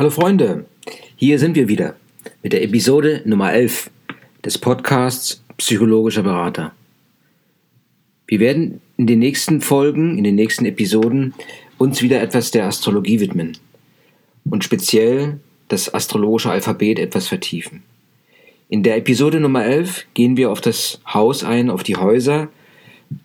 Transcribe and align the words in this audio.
Hallo 0.00 0.08
Freunde, 0.08 0.64
hier 1.16 1.38
sind 1.38 1.56
wir 1.56 1.68
wieder 1.68 1.94
mit 2.42 2.54
der 2.54 2.62
Episode 2.62 3.20
Nummer 3.26 3.52
11 3.52 3.90
des 4.42 4.56
Podcasts 4.56 5.44
Psychologischer 5.58 6.22
Berater. 6.22 6.72
Wir 8.26 8.40
werden 8.40 8.80
in 8.96 9.06
den 9.06 9.18
nächsten 9.18 9.60
Folgen, 9.60 10.16
in 10.16 10.24
den 10.24 10.36
nächsten 10.36 10.64
Episoden 10.64 11.34
uns 11.76 12.00
wieder 12.00 12.22
etwas 12.22 12.50
der 12.50 12.64
Astrologie 12.64 13.20
widmen 13.20 13.58
und 14.48 14.64
speziell 14.64 15.38
das 15.68 15.92
astrologische 15.92 16.50
Alphabet 16.50 16.98
etwas 16.98 17.28
vertiefen. 17.28 17.82
In 18.70 18.82
der 18.82 18.96
Episode 18.96 19.38
Nummer 19.38 19.66
11 19.66 20.06
gehen 20.14 20.38
wir 20.38 20.50
auf 20.50 20.62
das 20.62 21.02
Haus 21.12 21.44
ein, 21.44 21.68
auf 21.68 21.82
die 21.82 21.96
Häuser, 21.96 22.48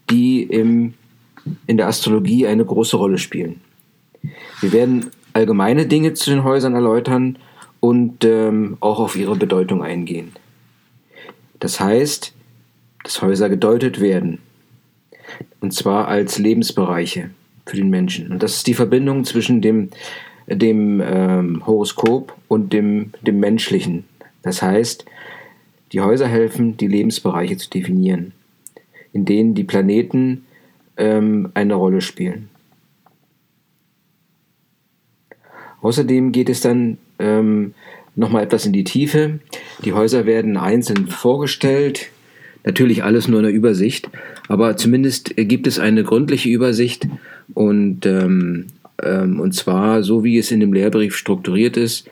die 0.09 0.43
im, 0.43 0.93
in 1.67 1.77
der 1.77 1.87
Astrologie 1.87 2.47
eine 2.47 2.65
große 2.65 2.97
Rolle 2.97 3.17
spielen. 3.17 3.61
Wir 4.59 4.73
werden 4.73 5.11
allgemeine 5.35 5.85
Dinge 5.85 6.13
zu 6.13 6.29
den 6.29 6.45
Häusern 6.45 6.75
erläutern 6.75 7.37
und 7.81 8.23
ähm, 8.23 8.77
auch 8.79 8.99
auf 8.99 9.17
ihre 9.17 9.35
Bedeutung 9.35 9.83
eingehen. 9.83 10.31
Das 11.59 11.79
heißt, 11.79 12.33
dass 13.03 13.21
Häuser 13.21 13.49
gedeutet 13.49 13.99
werden. 13.99 14.39
Und 15.59 15.73
zwar 15.73 16.07
als 16.07 16.37
Lebensbereiche 16.37 17.31
für 17.65 17.75
den 17.75 17.89
Menschen. 17.89 18.31
Und 18.31 18.43
das 18.43 18.55
ist 18.55 18.67
die 18.67 18.73
Verbindung 18.73 19.25
zwischen 19.25 19.61
dem, 19.61 19.89
dem 20.47 21.01
ähm, 21.03 21.67
Horoskop 21.67 22.33
und 22.47 22.71
dem, 22.71 23.11
dem 23.21 23.39
Menschlichen. 23.41 24.05
Das 24.41 24.61
heißt, 24.61 25.05
die 25.91 25.99
Häuser 25.99 26.27
helfen, 26.27 26.77
die 26.77 26.87
Lebensbereiche 26.87 27.57
zu 27.57 27.69
definieren, 27.69 28.31
in 29.11 29.25
denen 29.25 29.53
die 29.53 29.65
Planeten 29.65 30.45
ähm, 30.95 31.51
eine 31.55 31.73
Rolle 31.73 31.99
spielen. 31.99 32.49
Außerdem 35.85 36.31
geht 36.31 36.49
es 36.49 36.61
dann 36.61 36.97
ähm, 37.19 37.75
nochmal 38.15 38.41
etwas 38.41 38.65
in 38.65 38.73
die 38.73 38.83
Tiefe. 38.83 39.39
Die 39.83 39.93
Häuser 39.93 40.25
werden 40.25 40.57
einzeln 40.57 41.05
vorgestellt. 41.05 42.07
Natürlich 42.63 43.03
alles 43.03 43.27
nur 43.27 43.41
in 43.41 43.45
der 43.45 43.53
Übersicht, 43.53 44.09
aber 44.47 44.77
zumindest 44.77 45.35
gibt 45.37 45.67
es 45.67 45.77
eine 45.77 46.03
gründliche 46.03 46.49
Übersicht 46.49 47.07
und, 47.53 48.07
ähm, 48.07 48.65
ähm, 49.03 49.39
und 49.39 49.53
zwar 49.53 50.01
so, 50.01 50.23
wie 50.23 50.39
es 50.39 50.49
in 50.49 50.59
dem 50.59 50.73
Lehrbrief 50.73 51.15
strukturiert 51.15 51.77
ist. 51.77 52.09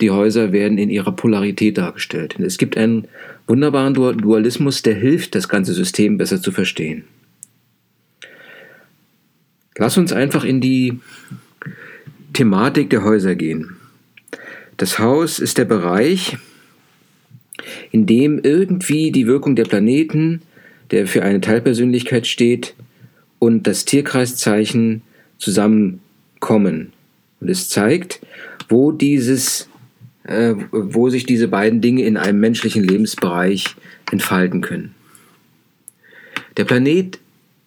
Die 0.00 0.12
Häuser 0.12 0.52
werden 0.52 0.78
in 0.78 0.88
ihrer 0.88 1.10
Polarität 1.10 1.78
dargestellt. 1.78 2.38
Es 2.38 2.58
gibt 2.58 2.76
einen 2.76 3.08
wunderbaren 3.48 3.92
Dualismus, 3.92 4.82
der 4.82 4.94
hilft, 4.94 5.34
das 5.34 5.48
ganze 5.48 5.72
System 5.72 6.16
besser 6.16 6.40
zu 6.40 6.52
verstehen. 6.52 7.02
Lass 9.76 9.98
uns 9.98 10.12
einfach 10.12 10.44
in 10.44 10.60
die 10.60 11.00
Thematik 12.32 12.90
der 12.90 13.02
Häuser 13.02 13.34
gehen. 13.34 13.76
Das 14.76 14.98
Haus 14.98 15.38
ist 15.38 15.58
der 15.58 15.64
Bereich, 15.64 16.36
in 17.90 18.06
dem 18.06 18.40
irgendwie 18.42 19.12
die 19.12 19.26
Wirkung 19.26 19.56
der 19.56 19.64
Planeten, 19.64 20.42
der 20.90 21.06
für 21.06 21.22
eine 21.22 21.40
Teilpersönlichkeit 21.40 22.26
steht, 22.26 22.74
und 23.38 23.66
das 23.66 23.84
Tierkreiszeichen 23.84 25.02
zusammenkommen. 25.38 26.92
Und 27.40 27.48
es 27.48 27.68
zeigt, 27.68 28.20
wo 28.68 28.92
dieses, 28.92 29.68
äh, 30.24 30.54
wo 30.70 31.08
sich 31.08 31.24
diese 31.24 31.48
beiden 31.48 31.80
Dinge 31.80 32.02
in 32.02 32.16
einem 32.16 32.38
menschlichen 32.40 32.84
Lebensbereich 32.84 33.64
entfalten 34.12 34.60
können. 34.60 34.94
Der 36.56 36.64
Planet 36.64 37.18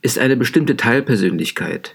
ist 0.01 0.19
eine 0.19 0.37
bestimmte 0.37 0.77
Teilpersönlichkeit 0.77 1.93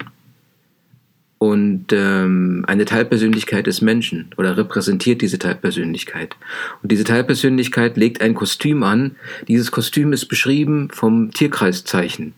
und 1.38 1.86
ähm, 1.92 2.64
eine 2.66 2.84
Teilpersönlichkeit 2.84 3.66
des 3.68 3.80
Menschen 3.80 4.30
oder 4.36 4.56
repräsentiert 4.56 5.22
diese 5.22 5.38
Teilpersönlichkeit. 5.38 6.36
Und 6.82 6.90
diese 6.90 7.04
Teilpersönlichkeit 7.04 7.96
legt 7.96 8.20
ein 8.20 8.34
Kostüm 8.34 8.82
an. 8.82 9.12
Dieses 9.46 9.70
Kostüm 9.70 10.12
ist 10.12 10.26
beschrieben 10.26 10.88
vom 10.92 11.30
Tierkreiszeichen. 11.30 12.34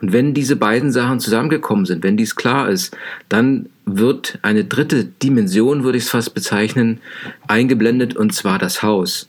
Und 0.00 0.12
wenn 0.12 0.34
diese 0.34 0.56
beiden 0.56 0.90
Sachen 0.90 1.20
zusammengekommen 1.20 1.86
sind, 1.86 2.02
wenn 2.02 2.16
dies 2.16 2.34
klar 2.34 2.68
ist, 2.68 2.96
dann 3.28 3.68
wird 3.84 4.38
eine 4.42 4.64
dritte 4.64 5.04
Dimension, 5.04 5.84
würde 5.84 5.98
ich 5.98 6.04
es 6.04 6.10
fast 6.10 6.34
bezeichnen, 6.34 7.00
eingeblendet, 7.46 8.16
und 8.16 8.34
zwar 8.34 8.58
das 8.58 8.82
Haus. 8.82 9.28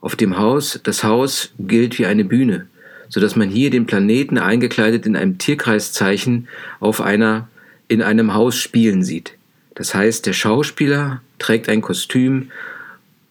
Auf 0.00 0.16
dem 0.16 0.38
Haus, 0.38 0.80
das 0.82 1.04
Haus 1.04 1.52
gilt 1.58 1.98
wie 1.98 2.06
eine 2.06 2.24
Bühne, 2.24 2.66
so 3.08 3.20
dass 3.20 3.36
man 3.36 3.48
hier 3.48 3.70
den 3.70 3.86
Planeten 3.86 4.38
eingekleidet 4.38 5.06
in 5.06 5.16
einem 5.16 5.38
Tierkreiszeichen 5.38 6.48
auf 6.78 7.00
einer 7.00 7.48
in 7.90 8.02
einem 8.02 8.34
Haus 8.34 8.56
spielen 8.56 9.02
sieht. 9.02 9.36
Das 9.74 9.94
heißt, 9.94 10.24
der 10.24 10.32
Schauspieler 10.32 11.22
trägt 11.40 11.68
ein 11.68 11.80
Kostüm, 11.80 12.50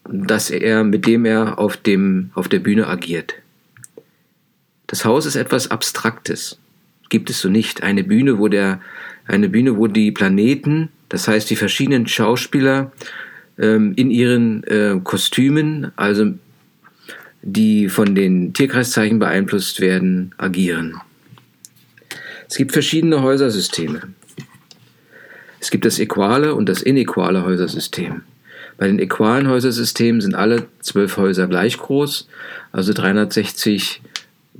das 0.04 0.50
er, 0.50 0.84
mit 0.84 1.06
dem 1.06 1.24
er 1.24 1.58
auf, 1.58 1.78
dem, 1.78 2.30
auf 2.34 2.48
der 2.48 2.58
Bühne 2.58 2.86
agiert. 2.86 3.34
Das 4.86 5.06
Haus 5.06 5.24
ist 5.24 5.36
etwas 5.36 5.70
Abstraktes. 5.70 6.58
Gibt 7.08 7.30
es 7.30 7.40
so 7.40 7.48
nicht. 7.48 7.82
Eine 7.82 8.04
Bühne, 8.04 8.38
wo 8.38 8.48
der, 8.48 8.82
eine 9.26 9.48
Bühne, 9.48 9.78
wo 9.78 9.86
die 9.86 10.12
Planeten, 10.12 10.90
das 11.08 11.26
heißt 11.26 11.48
die 11.48 11.56
verschiedenen 11.56 12.06
Schauspieler 12.06 12.92
ähm, 13.58 13.94
in 13.96 14.10
ihren 14.10 14.62
äh, 14.64 15.00
Kostümen, 15.02 15.90
also 15.96 16.34
die 17.40 17.88
von 17.88 18.14
den 18.14 18.52
Tierkreiszeichen 18.52 19.18
beeinflusst 19.18 19.80
werden, 19.80 20.34
agieren. 20.36 21.00
Es 22.46 22.56
gibt 22.56 22.72
verschiedene 22.72 23.22
Häusersysteme. 23.22 24.02
Es 25.60 25.70
gibt 25.70 25.84
das 25.84 25.98
äquale 25.98 26.54
und 26.54 26.68
das 26.68 26.82
inequale 26.82 27.44
Häusersystem. 27.44 28.22
Bei 28.78 28.86
den 28.86 28.98
äqualen 28.98 29.46
Häusersystemen 29.46 30.22
sind 30.22 30.34
alle 30.34 30.66
zwölf 30.80 31.18
Häuser 31.18 31.46
gleich 31.46 31.76
groß, 31.76 32.26
also 32.72 32.94
360 32.94 34.00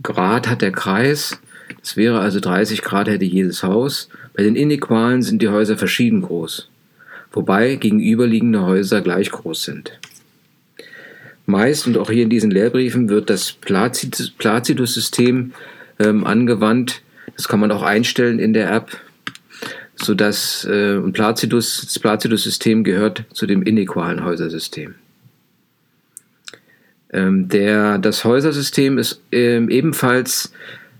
Grad 0.03 0.47
hat 0.47 0.60
der 0.60 0.72
Kreis. 0.72 1.41
Das 1.81 1.97
wäre 1.97 2.21
also 2.21 2.39
30 2.39 2.83
Grad 2.83 3.09
hätte 3.09 3.25
jedes 3.25 3.62
Haus. 3.62 4.10
Bei 4.34 4.43
den 4.43 4.56
inequalen 4.56 5.22
sind 5.22 5.41
die 5.41 5.49
Häuser 5.49 5.78
verschieden 5.78 6.21
groß, 6.21 6.69
wobei 7.33 7.77
gegenüberliegende 7.77 8.62
Häuser 8.62 9.00
gleich 9.00 9.31
groß 9.31 9.65
sind. 9.65 9.99
Meist 11.47 11.87
und 11.87 11.97
auch 11.97 12.10
hier 12.10 12.25
in 12.25 12.31
diesen 12.31 12.50
Lehrbriefen 12.50 13.09
wird 13.09 13.31
das 13.31 13.53
Placidus-System 13.53 15.53
ähm, 15.99 16.27
angewandt. 16.27 17.00
Das 17.37 17.49
kann 17.49 17.60
man 17.60 17.72
auch 17.72 17.83
einstellen 17.83 18.39
in 18.39 18.53
der 18.53 18.71
App 18.71 19.00
sodass 20.03 20.66
äh, 20.71 20.97
ein 20.97 21.12
Placidus, 21.12 21.83
das 21.83 21.99
Placidus-System 21.99 22.84
gehört 22.84 23.25
zu 23.33 23.47
dem 23.47 23.62
inequalen 23.62 24.25
Häusersystem. 24.25 24.94
Ähm, 27.12 27.49
der, 27.49 27.99
das 27.99 28.25
Häusersystem 28.25 28.99
ist 28.99 29.21
ähm, 29.33 29.69
ebenfalls 29.69 30.53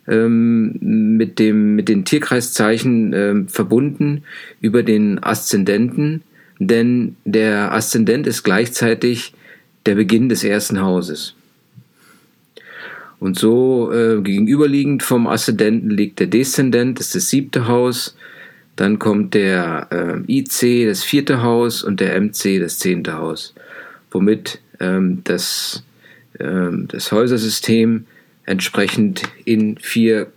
ähm, 0.09 0.77
mit, 1.17 1.39
dem, 1.39 1.77
mit 1.77 1.89
den 1.89 2.05
Tierkreiszeichen 2.05 3.13
ähm, 3.13 3.49
verbunden 3.49 4.25
über 4.61 4.83
den 4.83 5.23
Aszendenten, 5.23 6.23
denn 6.59 7.17
der 7.25 7.73
Aszendent 7.73 8.27
ist 8.27 8.43
gleichzeitig 8.43 9.33
der 9.87 9.95
Beginn 9.95 10.29
des 10.29 10.45
ersten 10.45 10.81
Hauses. 10.81 11.35
Und 13.21 13.39
so 13.39 13.93
äh, 13.93 14.21
gegenüberliegend 14.23 15.03
vom 15.03 15.27
Aszendenten 15.27 15.91
liegt 15.91 16.21
der 16.21 16.27
Deszendent, 16.27 16.99
das 16.99 17.09
ist 17.09 17.15
das 17.17 17.31
siebte 17.31 17.69
Haus, 17.69 18.17
dann 18.77 18.99
kommt 18.99 19.35
der 19.35 19.89
äh, 20.27 20.33
IC, 20.33 20.87
das 20.87 21.05
vierte 21.05 21.43
Haus, 21.43 21.83
und 21.83 22.01
der 22.01 22.21
MC, 22.21 22.61
das 22.61 22.79
zehnte 22.79 23.15
Haus, 23.15 23.55
womit 24.11 24.61
ähm, 24.81 25.21
das, 25.25 25.85
ähm, 26.39 26.89
das 26.89 27.13
Häusersystem 27.13 28.07
entsprechend 28.47 29.23
in 29.45 29.77
vier 29.79 30.29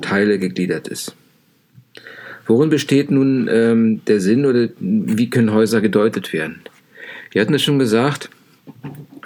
Teile 0.00 0.38
gegliedert 0.38 0.88
ist. 0.88 1.14
Worin 2.46 2.70
besteht 2.70 3.10
nun 3.10 3.48
ähm, 3.50 4.00
der 4.06 4.20
Sinn 4.20 4.46
oder 4.46 4.68
wie 4.80 5.30
können 5.30 5.52
Häuser 5.52 5.80
gedeutet 5.80 6.32
werden? 6.32 6.60
Wir 7.30 7.42
hatten 7.42 7.54
es 7.54 7.62
schon 7.62 7.78
gesagt, 7.78 8.30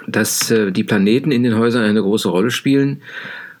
dass 0.07 0.51
äh, 0.51 0.71
die 0.71 0.83
Planeten 0.83 1.31
in 1.31 1.43
den 1.43 1.57
Häusern 1.57 1.83
eine 1.83 2.01
große 2.01 2.29
Rolle 2.29 2.51
spielen 2.51 3.01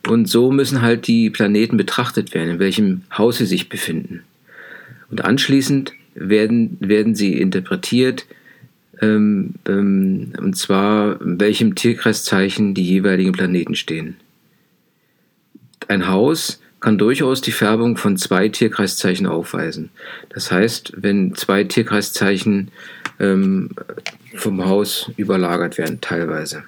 und 0.07 0.27
so 0.27 0.51
müssen 0.51 0.81
halt 0.81 1.07
die 1.07 1.29
Planeten 1.29 1.77
betrachtet 1.77 2.33
werden, 2.33 2.51
in 2.51 2.59
welchem 2.59 3.03
Haus 3.17 3.37
sie 3.37 3.45
sich 3.45 3.69
befinden. 3.69 4.23
Und 5.13 5.23
anschließend 5.23 5.93
werden, 6.15 6.75
werden 6.79 7.13
sie 7.13 7.39
interpretiert, 7.39 8.25
ähm, 8.99 9.53
ähm, 9.67 10.33
und 10.39 10.57
zwar 10.57 11.21
in 11.21 11.39
welchem 11.39 11.75
Tierkreiszeichen 11.75 12.73
die 12.73 12.83
jeweiligen 12.83 13.31
Planeten 13.31 13.75
stehen. 13.75 14.15
Ein 15.87 16.07
Haus 16.07 16.59
kann 16.79 16.97
durchaus 16.97 17.41
die 17.41 17.51
Färbung 17.51 17.95
von 17.95 18.17
zwei 18.17 18.49
Tierkreiszeichen 18.49 19.27
aufweisen. 19.27 19.91
Das 20.29 20.51
heißt, 20.51 20.93
wenn 20.95 21.35
zwei 21.35 21.63
Tierkreiszeichen 21.63 22.71
ähm, 23.19 23.69
vom 24.33 24.65
Haus 24.65 25.11
überlagert 25.15 25.77
werden, 25.77 26.01
teilweise. 26.01 26.63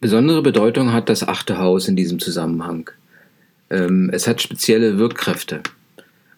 Besondere 0.00 0.42
Bedeutung 0.42 0.92
hat 0.92 1.08
das 1.08 1.26
achte 1.26 1.58
Haus 1.58 1.88
in 1.88 1.96
diesem 1.96 2.20
Zusammenhang. 2.20 2.90
Ähm, 3.70 4.08
es 4.12 4.28
hat 4.28 4.40
spezielle 4.40 4.98
Wirkkräfte. 4.98 5.64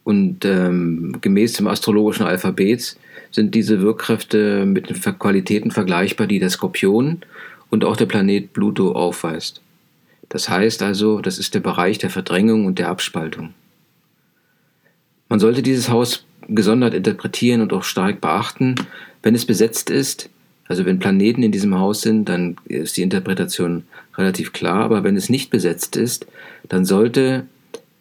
Und 0.05 0.44
ähm, 0.44 1.19
gemäß 1.20 1.55
dem 1.55 1.67
astrologischen 1.67 2.26
Alphabet 2.26 2.97
sind 3.31 3.55
diese 3.55 3.81
Wirkkräfte 3.81 4.64
mit 4.67 4.88
den 4.88 5.19
Qualitäten 5.19 5.70
vergleichbar, 5.70 6.26
die 6.26 6.38
der 6.38 6.50
Skorpion 6.50 7.20
und 7.69 7.85
auch 7.85 7.97
der 7.97 8.06
Planet 8.06 8.52
Pluto 8.52 8.93
aufweist. 8.93 9.61
Das 10.29 10.49
heißt 10.49 10.82
also, 10.82 11.20
das 11.20 11.38
ist 11.38 11.55
der 11.55 11.61
Bereich 11.61 11.99
der 11.99 12.11
Verdrängung 12.11 12.67
und 12.67 12.79
der 12.79 12.88
Abspaltung. 12.88 13.52
Man 15.29 15.41
sollte 15.41 15.62
dieses 15.62 15.88
Haus 15.91 16.25
gesondert 16.49 16.94
interpretieren 16.94 17.61
und 17.61 17.73
auch 17.73 17.85
stark 17.85 18.20
beachten. 18.20 18.75
Wenn 19.23 19.35
es 19.35 19.44
besetzt 19.44 19.91
ist, 19.91 20.29
also 20.69 20.87
wenn 20.87 20.99
Planeten 20.99 21.43
in 21.43 21.52
diesem 21.52 21.79
Haus 21.79 22.02
sind, 22.02 22.29
dann 22.29 22.56
ist 22.64 22.97
die 22.97 23.02
Interpretation 23.02 23.85
relativ 24.17 24.52
klar. 24.52 24.85
Aber 24.85 25.05
wenn 25.05 25.17
es 25.17 25.29
nicht 25.29 25.50
besetzt 25.50 25.97
ist, 25.97 26.26
dann 26.69 26.85
sollte, 26.85 27.47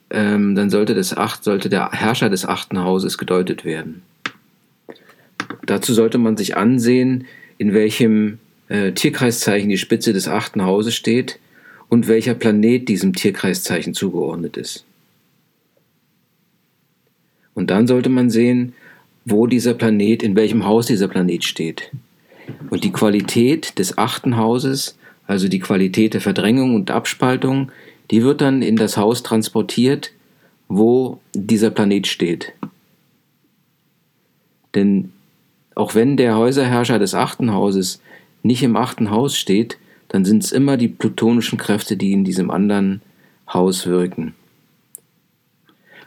ähm, 0.09 0.55
dann 0.55 0.69
sollte, 0.69 0.95
das 0.95 1.15
acht, 1.15 1.43
sollte 1.43 1.69
der 1.69 1.91
Herrscher 1.91 2.29
des 2.29 2.45
achten 2.45 2.79
Hauses 2.79 3.17
gedeutet 3.17 3.65
werden. 3.65 4.01
Dazu 5.65 5.93
sollte 5.93 6.17
man 6.17 6.37
sich 6.37 6.57
ansehen, 6.57 7.25
in 7.57 7.73
welchem 7.73 8.39
äh, 8.69 8.91
Tierkreiszeichen 8.91 9.69
die 9.69 9.77
Spitze 9.77 10.13
des 10.13 10.27
achten 10.27 10.63
Hauses 10.63 10.95
steht 10.95 11.39
und 11.89 12.07
welcher 12.07 12.33
Planet 12.33 12.87
diesem 12.87 13.13
Tierkreiszeichen 13.13 13.93
zugeordnet 13.93 14.57
ist. 14.57 14.85
Und 17.53 17.69
dann 17.71 17.87
sollte 17.87 18.09
man 18.09 18.29
sehen, 18.29 18.73
wo 19.25 19.47
dieser 19.47 19.73
Planet, 19.73 20.23
in 20.23 20.35
welchem 20.35 20.65
Haus 20.65 20.87
dieser 20.87 21.07
Planet 21.07 21.43
steht. 21.43 21.91
Und 22.69 22.83
die 22.83 22.91
Qualität 22.91 23.77
des 23.77 23.97
achten 23.97 24.37
Hauses, 24.37 24.97
also 25.27 25.47
die 25.47 25.59
Qualität 25.59 26.13
der 26.13 26.21
Verdrängung 26.21 26.73
und 26.73 26.89
Abspaltung, 26.89 27.71
die 28.11 28.23
wird 28.23 28.41
dann 28.41 28.61
in 28.61 28.75
das 28.75 28.97
Haus 28.97 29.23
transportiert, 29.23 30.11
wo 30.67 31.19
dieser 31.33 31.69
Planet 31.69 32.07
steht. 32.07 32.53
Denn 34.75 35.11
auch 35.75 35.95
wenn 35.95 36.17
der 36.17 36.37
Häuserherrscher 36.37 36.99
des 36.99 37.13
achten 37.13 37.53
Hauses 37.53 38.01
nicht 38.43 38.63
im 38.63 38.75
achten 38.75 39.09
Haus 39.09 39.37
steht, 39.37 39.77
dann 40.07 40.25
sind 40.25 40.43
es 40.43 40.51
immer 40.51 40.77
die 40.77 40.87
plutonischen 40.87 41.57
Kräfte, 41.57 41.97
die 41.97 42.11
in 42.11 42.23
diesem 42.23 42.51
anderen 42.51 43.01
Haus 43.51 43.85
wirken. 43.85 44.33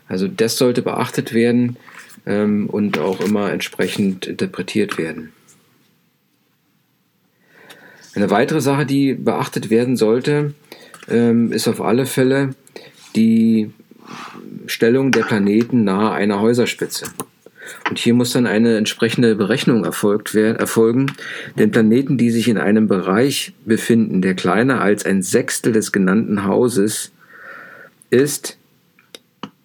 Also 0.09 0.29
das 0.29 0.59
sollte 0.59 0.83
beachtet 0.83 1.33
werden 1.33 1.77
ähm, 2.27 2.69
und 2.69 2.99
auch 2.99 3.21
immer 3.21 3.51
entsprechend 3.51 4.27
interpretiert 4.27 4.99
werden. 4.99 5.33
Eine 8.15 8.31
weitere 8.31 8.61
Sache, 8.61 8.85
die 8.85 9.15
beachtet 9.15 9.71
werden 9.71 9.97
sollte, 9.97 10.55
ähm, 11.09 11.53
ist 11.53 11.69
auf 11.69 11.81
alle 11.81 12.07
Fälle 12.07 12.51
die 13.17 13.71
Stellung 14.67 15.11
der 15.11 15.23
Planeten 15.23 15.85
nahe 15.85 16.13
einer 16.13 16.41
Häuserspitze. 16.41 17.07
Und 17.89 17.99
hier 17.99 18.15
muss 18.15 18.33
dann 18.33 18.47
eine 18.47 18.77
entsprechende 18.77 19.35
Berechnung 19.35 19.85
erfolgt 19.85 20.35
werden, 20.35 20.57
erfolgen, 20.57 21.13
denn 21.59 21.71
Planeten, 21.71 22.19
die 22.19 22.31
sich 22.31 22.49
in 22.49 22.59
einem 22.59 22.87
Bereich 22.87 23.53
befinden, 23.65 24.23
der 24.23 24.35
kleiner 24.35 24.81
als 24.81 25.05
ein 25.05 25.23
Sechstel 25.23 25.73
des 25.73 25.93
genannten 25.93 26.45
Hauses 26.45 27.13
ist, 28.11 28.59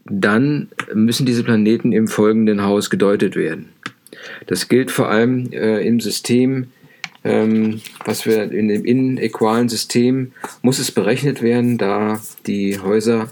dann 0.06 0.70
müssen 0.94 1.26
diese 1.26 1.44
Planeten 1.44 1.92
im 1.92 2.08
folgenden 2.08 2.64
Haus 2.64 2.90
gedeutet 2.90 3.36
werden. 3.36 3.70
Das 4.46 4.68
gilt 4.68 4.92
vor 4.92 5.10
allem 5.10 5.52
äh, 5.52 5.86
im 5.86 6.00
System, 6.00 6.68
ähm, 7.24 7.82
was 8.06 8.26
wir 8.26 8.52
in 8.52 8.68
dem 8.68 8.86
inequalen 8.86 9.70
System 9.70 10.32
muss 10.62 10.80
es 10.80 10.92
berechnet 10.92 11.42
werden, 11.42 11.78
da 11.78 12.22
die 12.46 12.80
Häuser 12.80 13.30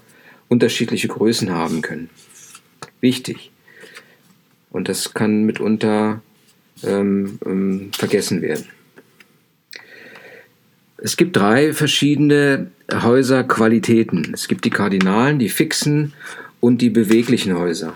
unterschiedliche 0.47 1.07
Größen 1.07 1.51
haben 1.51 1.81
können. 1.81 2.09
Wichtig. 3.01 3.51
Und 4.71 4.89
das 4.89 5.13
kann 5.13 5.43
mitunter 5.43 6.21
ähm, 6.83 7.39
ähm, 7.45 7.91
vergessen 7.93 8.41
werden. 8.41 8.65
Es 10.97 11.17
gibt 11.17 11.37
drei 11.37 11.71
verschiedene 11.71 12.71
Häuserqualitäten. 12.91 14.31
Es 14.33 14.47
gibt 14.47 14.65
die 14.65 14.69
Kardinalen, 14.69 15.39
die 15.39 15.49
fixen 15.49 16.13
und 16.59 16.81
die 16.81 16.89
beweglichen 16.89 17.55
Häuser. 17.57 17.93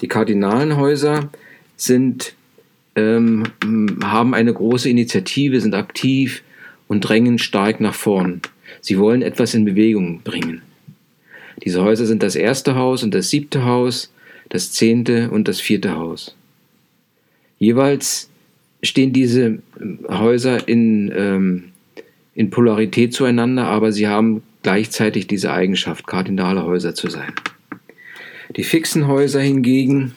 Die 0.00 0.08
kardinalen 0.08 0.76
Häuser 0.76 1.30
sind, 1.76 2.34
ähm, 2.96 3.44
haben 4.02 4.34
eine 4.34 4.52
große 4.52 4.88
Initiative, 4.88 5.60
sind 5.60 5.74
aktiv 5.74 6.42
und 6.88 7.02
drängen 7.02 7.38
stark 7.38 7.80
nach 7.80 7.94
vorn. 7.94 8.40
Sie 8.80 8.98
wollen 8.98 9.22
etwas 9.22 9.54
in 9.54 9.64
Bewegung 9.64 10.22
bringen. 10.22 10.62
Diese 11.64 11.82
Häuser 11.82 12.06
sind 12.06 12.22
das 12.22 12.36
erste 12.36 12.74
Haus 12.74 13.02
und 13.02 13.14
das 13.14 13.30
siebte 13.30 13.64
Haus, 13.64 14.12
das 14.48 14.72
zehnte 14.72 15.30
und 15.30 15.48
das 15.48 15.60
vierte 15.60 15.96
Haus. 15.96 16.36
Jeweils 17.58 18.30
stehen 18.82 19.12
diese 19.12 19.58
Häuser 20.08 20.68
in, 20.68 21.12
ähm, 21.14 21.64
in 22.34 22.50
Polarität 22.50 23.14
zueinander, 23.14 23.66
aber 23.66 23.92
sie 23.92 24.06
haben 24.06 24.42
gleichzeitig 24.62 25.26
diese 25.26 25.52
Eigenschaft, 25.52 26.06
kardinale 26.06 26.64
Häuser 26.64 26.94
zu 26.94 27.08
sein. 27.08 27.32
Die 28.56 28.64
fixen 28.64 29.06
Häuser 29.06 29.40
hingegen 29.40 30.14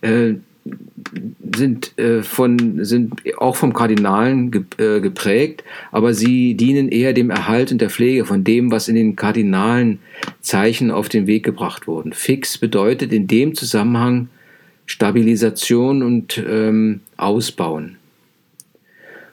äh, 0.00 0.34
sind, 1.54 1.98
äh, 1.98 2.22
von, 2.22 2.84
sind 2.84 3.22
auch 3.38 3.56
vom 3.56 3.72
Kardinalen 3.72 4.50
ge, 4.50 4.62
äh, 4.78 5.00
geprägt, 5.00 5.64
aber 5.92 6.14
sie 6.14 6.54
dienen 6.54 6.88
eher 6.88 7.12
dem 7.12 7.30
Erhalt 7.30 7.72
und 7.72 7.80
der 7.80 7.90
Pflege 7.90 8.24
von 8.24 8.44
dem, 8.44 8.70
was 8.70 8.88
in 8.88 8.94
den 8.94 9.16
kardinalen 9.16 10.00
Zeichen 10.40 10.90
auf 10.90 11.08
den 11.08 11.26
Weg 11.26 11.44
gebracht 11.44 11.86
wurden. 11.86 12.12
Fix 12.12 12.58
bedeutet 12.58 13.12
in 13.12 13.26
dem 13.26 13.54
Zusammenhang 13.54 14.28
Stabilisation 14.86 16.02
und 16.02 16.42
ähm, 16.46 17.00
Ausbauen. 17.16 17.96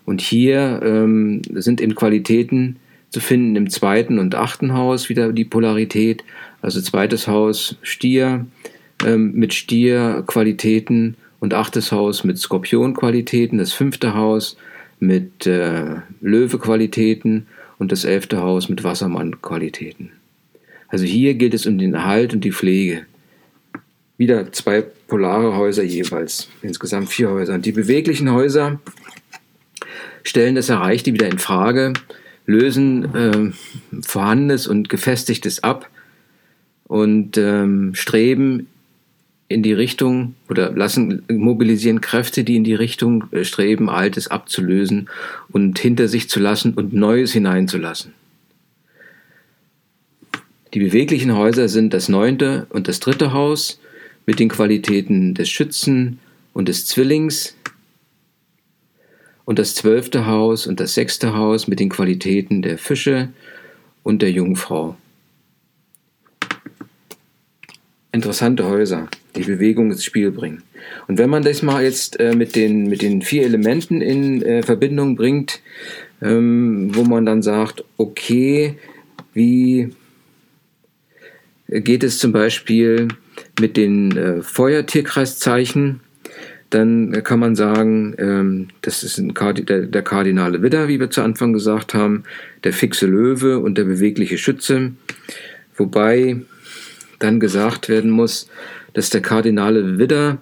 Und 0.06 0.21
hier 0.21 0.81
ähm, 0.83 1.41
sind 1.53 1.81
in 1.81 1.95
Qualitäten 1.95 2.77
zu 3.09 3.19
finden 3.19 3.56
im 3.56 3.69
zweiten 3.69 4.19
und 4.19 4.35
achten 4.35 4.73
Haus 4.73 5.09
wieder 5.09 5.33
die 5.33 5.45
Polarität. 5.45 6.23
Also 6.62 6.81
zweites 6.81 7.27
Haus 7.27 7.75
Stier 7.81 8.45
ähm, 9.06 9.33
mit 9.33 9.53
Stierqualitäten 9.53 11.18
und 11.41 11.53
achtes 11.53 11.91
Haus 11.91 12.23
mit 12.23 12.39
Skorpionqualitäten, 12.39 13.57
das 13.57 13.73
fünfte 13.73 14.13
Haus 14.13 14.55
mit 15.01 15.45
äh, 15.45 15.95
Löwe-Qualitäten 16.21 17.47
und 17.77 17.91
das 17.91 18.05
elfte 18.05 18.41
Haus 18.41 18.69
mit 18.69 18.85
Wassermann-Qualitäten. 18.85 20.11
Also 20.88 21.03
hier 21.03 21.33
geht 21.33 21.53
es 21.53 21.65
um 21.65 21.77
den 21.77 21.93
Erhalt 21.93 22.33
und 22.33 22.45
die 22.45 22.53
Pflege. 22.53 23.05
Wieder 24.17 24.53
zwei 24.53 24.81
polare 24.81 25.57
Häuser 25.57 25.83
jeweils, 25.83 26.47
insgesamt 26.61 27.09
vier 27.09 27.30
Häuser. 27.30 27.56
Und 27.56 27.66
die 27.66 27.73
beweglichen 27.73 28.31
Häuser 28.31 28.80
stellen 30.23 30.56
das 30.56 30.69
Erreichte 30.69 31.11
wieder 31.11 31.27
in 31.27 31.39
Frage 31.39 31.94
lösen 32.45 33.16
äh, 33.16 34.01
Vorhandenes 34.01 34.68
und 34.68 34.89
Gefestigtes 34.89 35.63
ab 35.63 35.89
und 36.85 37.37
ähm, 37.37 37.95
streben 37.95 38.68
in 39.51 39.63
die 39.63 39.73
Richtung 39.73 40.35
oder 40.49 40.71
lassen 40.71 41.23
mobilisieren 41.29 42.01
Kräfte, 42.01 42.43
die 42.43 42.55
in 42.55 42.63
die 42.63 42.73
Richtung 42.73 43.25
äh, 43.31 43.43
streben, 43.43 43.89
Altes 43.89 44.29
abzulösen 44.29 45.09
und 45.49 45.79
hinter 45.79 46.07
sich 46.07 46.29
zu 46.29 46.39
lassen 46.39 46.73
und 46.73 46.93
Neues 46.93 47.33
hineinzulassen. 47.33 48.13
Die 50.73 50.79
beweglichen 50.79 51.35
Häuser 51.35 51.67
sind 51.67 51.93
das 51.93 52.07
neunte 52.07 52.65
und 52.69 52.87
das 52.87 52.99
dritte 52.99 53.33
Haus 53.33 53.79
mit 54.25 54.39
den 54.39 54.49
Qualitäten 54.49 55.33
des 55.33 55.49
Schützen 55.49 56.19
und 56.53 56.69
des 56.69 56.85
Zwillings, 56.85 57.55
und 59.45 59.59
das 59.59 59.75
zwölfte 59.75 60.27
Haus 60.27 60.67
und 60.67 60.79
das 60.79 60.93
sechste 60.93 61.33
Haus 61.33 61.67
mit 61.67 61.79
den 61.79 61.89
Qualitäten 61.89 62.61
der 62.61 62.77
Fische 62.77 63.29
und 64.01 64.21
der 64.21 64.31
Jungfrau. 64.31 64.95
Interessante 68.13 68.65
Häuser, 68.65 69.09
die 69.35 69.44
Bewegung 69.44 69.92
ins 69.92 70.04
Spiel 70.04 70.31
bringen. 70.31 70.64
Und 71.07 71.18
wenn 71.18 71.30
man 71.30 71.44
das 71.44 71.61
mal 71.61 71.83
jetzt 71.83 72.19
äh, 72.19 72.35
mit, 72.35 72.56
den, 72.56 72.88
mit 72.88 73.02
den 73.02 73.21
vier 73.21 73.44
Elementen 73.44 74.02
in 74.02 74.42
äh, 74.42 74.64
Verbindung 74.64 75.16
bringt, 75.16 75.61
ähm, 76.21 76.92
wo 76.94 77.04
man 77.04 77.26
dann 77.26 77.42
sagt, 77.42 77.83
okay, 77.97 78.78
wie 79.33 79.90
geht 81.68 82.04
es 82.04 82.19
zum 82.19 82.31
Beispiel 82.31 83.07
mit 83.59 83.78
den 83.78 84.18
äh, 84.18 84.42
Feuertierkreiszeichen? 84.42 86.02
dann 86.71 87.11
kann 87.23 87.40
man 87.40 87.56
sagen, 87.56 88.16
ähm, 88.18 88.68
das 88.81 89.04
ist 89.04 89.21
Kard 89.35 89.68
der, 89.69 89.81
der, 89.81 90.02
kardinale 90.02 90.64
Widder, 90.64 90.88
wie 90.88 91.00
wir 91.00 91.09
zu 91.09 91.21
Anfang 91.21 91.52
gesagt 91.52 91.94
haben, 91.94 92.23
der 92.64 92.71
fixe 92.71 93.06
Löwe 93.07 93.59
und 93.59 93.78
der 93.78 93.83
bewegliche 93.83 94.38
Schütze. 94.38 94.94
Wobei 95.76 96.38
dann 97.23 97.40
gesagt 97.40 97.90
werden 97.90 98.11
muss, 98.11 98.49
dass 98.94 99.09
der 99.09 99.21
kardinale 99.21 99.97
Widder, 99.97 100.40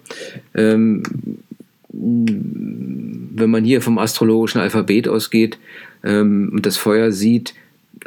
ähm, 0.54 1.02
wenn 1.92 3.50
man 3.50 3.64
hier 3.64 3.82
vom 3.82 3.98
astrologischen 3.98 4.60
Alphabet 4.60 5.08
ausgeht 5.08 5.58
ähm, 6.04 6.50
und 6.52 6.66
das 6.66 6.76
Feuer 6.76 7.12
sieht, 7.12 7.54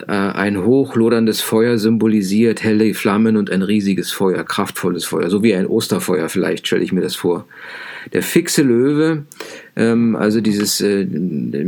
äh, 0.08 0.12
ein 0.12 0.64
hochloderndes 0.64 1.42
Feuer 1.42 1.78
symbolisiert, 1.78 2.64
helle 2.64 2.94
Flammen 2.94 3.38
und 3.38 3.52
ein 3.52 3.62
riesiges 3.62 4.12
Feuer, 4.12 4.44
kraftvolles 4.44 5.06
Feuer, 5.06 5.30
so 5.30 5.44
wie 5.44 5.54
ein 5.54 5.68
Osterfeuer 5.68 6.30
vielleicht, 6.30 6.66
stelle 6.66 6.84
ich 6.84 6.92
mir 6.92 7.02
das 7.02 7.16
vor. 7.16 7.46
Der 8.12 8.24
fixe 8.24 8.64
Löwe, 8.64 9.26
ähm, 9.76 10.16
also 10.16 10.42
dieses 10.42 10.82
äh, 10.82 11.06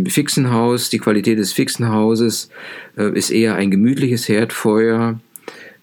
fixen 0.07 0.51
Haus, 0.51 0.89
die 0.89 0.97
Qualität 0.97 1.37
des 1.37 1.53
fixen 1.53 1.89
Hauses 1.89 2.49
äh, 2.97 3.15
ist 3.15 3.29
eher 3.29 3.55
ein 3.55 3.71
gemütliches 3.71 4.27
Herdfeuer 4.27 5.19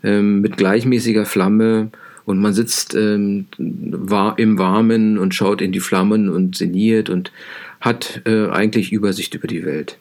ähm, 0.02 0.40
mit 0.40 0.56
gleichmäßiger 0.56 1.26
Flamme 1.26 1.90
und 2.24 2.38
man 2.38 2.52
sitzt 2.52 2.94
ähm, 2.94 3.46
war 3.58 4.38
im 4.38 4.58
Warmen 4.58 5.18
und 5.18 5.34
schaut 5.34 5.60
in 5.60 5.72
die 5.72 5.80
Flammen 5.80 6.28
und 6.28 6.56
sinniert 6.56 7.10
und 7.10 7.32
hat 7.80 8.22
äh, 8.26 8.48
eigentlich 8.48 8.92
Übersicht 8.92 9.34
über 9.34 9.48
die 9.48 9.64
Welt. 9.64 9.98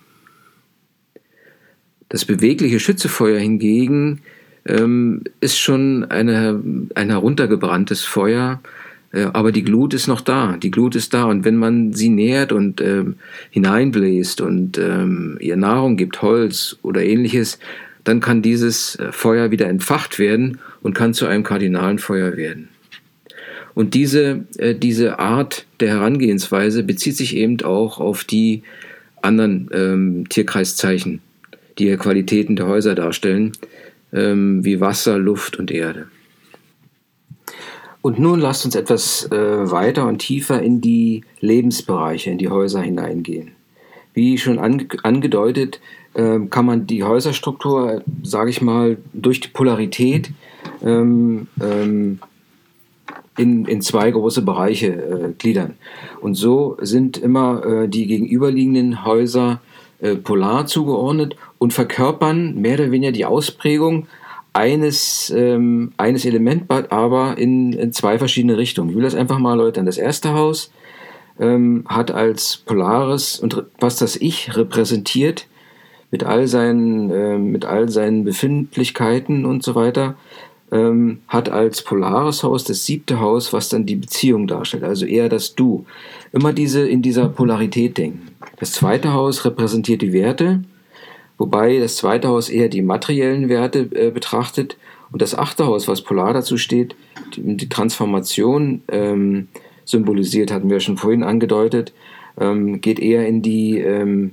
Das 2.09 2.25
bewegliche 2.25 2.79
Schützefeuer 2.79 3.39
hingegen 3.39 4.21
ähm, 4.65 5.23
ist 5.39 5.57
schon 5.57 6.05
eine, 6.05 6.61
ein 6.93 7.09
heruntergebranntes 7.09 8.03
Feuer, 8.03 8.61
äh, 9.11 9.23
aber 9.33 9.51
die 9.51 9.63
Glut 9.63 9.93
ist 9.93 10.07
noch 10.07 10.21
da. 10.21 10.57
Die 10.57 10.71
Glut 10.71 10.95
ist 10.95 11.13
da 11.13 11.23
und 11.23 11.45
wenn 11.45 11.57
man 11.57 11.93
sie 11.93 12.09
nährt 12.09 12.51
und 12.51 12.81
ähm, 12.81 13.15
hineinbläst 13.49 14.41
und 14.41 14.77
ähm, 14.77 15.37
ihr 15.39 15.55
Nahrung 15.55 15.97
gibt, 15.97 16.21
Holz 16.21 16.77
oder 16.83 17.03
ähnliches, 17.03 17.59
dann 18.03 18.19
kann 18.19 18.41
dieses 18.41 18.95
äh, 18.95 19.11
Feuer 19.11 19.51
wieder 19.51 19.67
entfacht 19.67 20.19
werden 20.19 20.59
und 20.81 20.93
kann 20.93 21.13
zu 21.13 21.27
einem 21.27 21.43
kardinalen 21.43 21.99
Feuer 21.99 22.37
werden. 22.37 22.69
Und 23.73 23.93
diese, 23.93 24.45
äh, 24.57 24.75
diese 24.75 25.19
Art 25.19 25.65
der 25.79 25.89
Herangehensweise 25.89 26.83
bezieht 26.83 27.17
sich 27.17 27.35
eben 27.35 27.61
auch 27.61 27.99
auf 27.99 28.23
die 28.23 28.63
anderen 29.21 29.69
ähm, 29.73 30.29
Tierkreiszeichen 30.29 31.21
die 31.77 31.95
Qualitäten 31.95 32.55
der 32.55 32.67
Häuser 32.67 32.95
darstellen, 32.95 33.53
ähm, 34.13 34.63
wie 34.65 34.81
Wasser, 34.81 35.17
Luft 35.17 35.57
und 35.57 35.71
Erde. 35.71 36.07
Und 38.01 38.19
nun 38.19 38.39
lasst 38.39 38.65
uns 38.65 38.75
etwas 38.75 39.31
äh, 39.31 39.71
weiter 39.71 40.07
und 40.07 40.19
tiefer 40.19 40.61
in 40.61 40.81
die 40.81 41.23
Lebensbereiche, 41.39 42.31
in 42.31 42.39
die 42.39 42.49
Häuser 42.49 42.81
hineingehen. 42.81 43.51
Wie 44.13 44.37
schon 44.37 44.59
ange 44.59 44.87
angedeutet, 45.03 45.79
kann 46.13 46.65
man 46.65 46.87
die 46.87 47.03
Häuserstruktur, 47.03 48.01
sage 48.21 48.49
ich 48.49 48.61
mal, 48.61 48.97
durch 49.13 49.39
die 49.39 49.47
Polarität 49.47 50.31
ähm, 50.83 51.47
ähm, 51.61 52.19
in, 53.37 53.65
in 53.65 53.81
zwei 53.81 54.11
große 54.11 54.41
Bereiche 54.41 54.87
äh, 54.87 55.33
gliedern. 55.37 55.75
Und 56.19 56.35
so 56.35 56.77
sind 56.81 57.17
immer 57.17 57.65
äh, 57.65 57.87
die 57.87 58.07
gegenüberliegenden 58.07 59.05
Häuser 59.05 59.61
äh, 59.99 60.15
polar 60.15 60.65
zugeordnet 60.65 61.35
und 61.57 61.73
verkörpern 61.73 62.55
mehr 62.59 62.75
oder 62.75 62.91
weniger 62.91 63.11
die 63.11 63.25
Ausprägung 63.25 64.07
eines, 64.53 65.31
ähm, 65.35 65.93
eines 65.97 66.25
Element, 66.25 66.69
aber 66.69 67.37
in, 67.37 67.71
in, 67.73 67.93
zwei 67.93 68.17
verschiedene 68.17 68.57
Richtungen. 68.57 68.89
Ich 68.89 68.95
will 68.95 69.03
das 69.03 69.15
einfach 69.15 69.39
mal 69.39 69.51
erläutern. 69.51 69.85
Das 69.85 69.97
erste 69.97 70.33
Haus 70.33 70.71
ähm, 71.39 71.85
hat 71.87 72.11
als 72.11 72.57
Polares 72.57 73.39
und 73.39 73.63
was 73.79 73.95
das 73.97 74.17
Ich 74.17 74.57
repräsentiert, 74.57 75.47
mit 76.11 76.23
all 76.23 76.47
seinen, 76.47 77.09
äh, 77.09 77.37
mit 77.37 77.65
all 77.65 77.89
seinen 77.89 78.23
Befindlichkeiten 78.25 79.45
und 79.45 79.63
so 79.63 79.75
weiter, 79.75 80.15
ähm, 80.71 81.19
hat 81.27 81.49
als 81.49 81.83
polares 81.83 82.43
Haus 82.43 82.63
das 82.63 82.85
siebte 82.85 83.19
Haus, 83.19 83.51
was 83.53 83.69
dann 83.69 83.85
die 83.85 83.95
Beziehung 83.95 84.47
darstellt, 84.47 84.83
also 84.83 85.05
eher 85.05 85.29
das 85.29 85.55
Du. 85.55 85.85
Immer 86.31 86.53
diese 86.53 86.87
in 86.87 87.01
dieser 87.01 87.27
Polarität 87.27 87.97
denken. 87.97 88.27
Das 88.59 88.71
zweite 88.73 89.13
Haus 89.13 89.43
repräsentiert 89.45 90.01
die 90.01 90.13
Werte, 90.13 90.63
wobei 91.37 91.79
das 91.79 91.97
zweite 91.97 92.27
Haus 92.27 92.49
eher 92.49 92.69
die 92.69 92.81
materiellen 92.81 93.49
Werte 93.49 93.89
äh, 93.93 94.11
betrachtet 94.11 94.77
und 95.11 95.21
das 95.21 95.35
achte 95.35 95.65
Haus, 95.65 95.87
was 95.87 96.01
polar 96.01 96.33
dazu 96.33 96.57
steht, 96.57 96.95
die, 97.35 97.57
die 97.57 97.69
Transformation 97.69 98.81
ähm, 98.87 99.49
symbolisiert, 99.83 100.51
hatten 100.51 100.69
wir 100.69 100.79
schon 100.79 100.97
vorhin 100.97 101.23
angedeutet, 101.23 101.93
ähm, 102.39 102.79
geht 102.79 102.99
eher 102.99 103.27
in 103.27 103.41
die 103.41 103.79
ähm, 103.79 104.31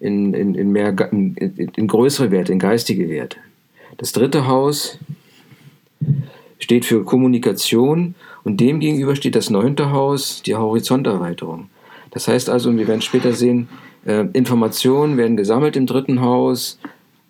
in, 0.00 0.34
in, 0.34 0.54
in, 0.54 0.72
mehr, 0.72 0.94
in, 1.12 1.34
in 1.36 1.86
größere 1.86 2.30
Werte, 2.30 2.52
in 2.52 2.58
geistige 2.58 3.08
Werte. 3.08 3.36
Das 3.98 4.12
dritte 4.12 4.46
Haus 4.46 4.98
steht 6.58 6.84
für 6.84 7.04
Kommunikation 7.04 8.14
und 8.44 8.60
dem 8.60 8.80
gegenüber 8.80 9.14
steht 9.16 9.36
das 9.36 9.50
neunte 9.50 9.92
Haus, 9.92 10.42
die 10.42 10.54
Horizonterweiterung. 10.54 11.68
Das 12.10 12.26
heißt 12.28 12.50
also, 12.50 12.76
wir 12.76 12.88
werden 12.88 13.02
später 13.02 13.32
sehen, 13.32 13.68
äh, 14.04 14.26
Informationen 14.32 15.16
werden 15.16 15.36
gesammelt 15.36 15.76
im 15.76 15.86
dritten 15.86 16.20
Haus 16.20 16.78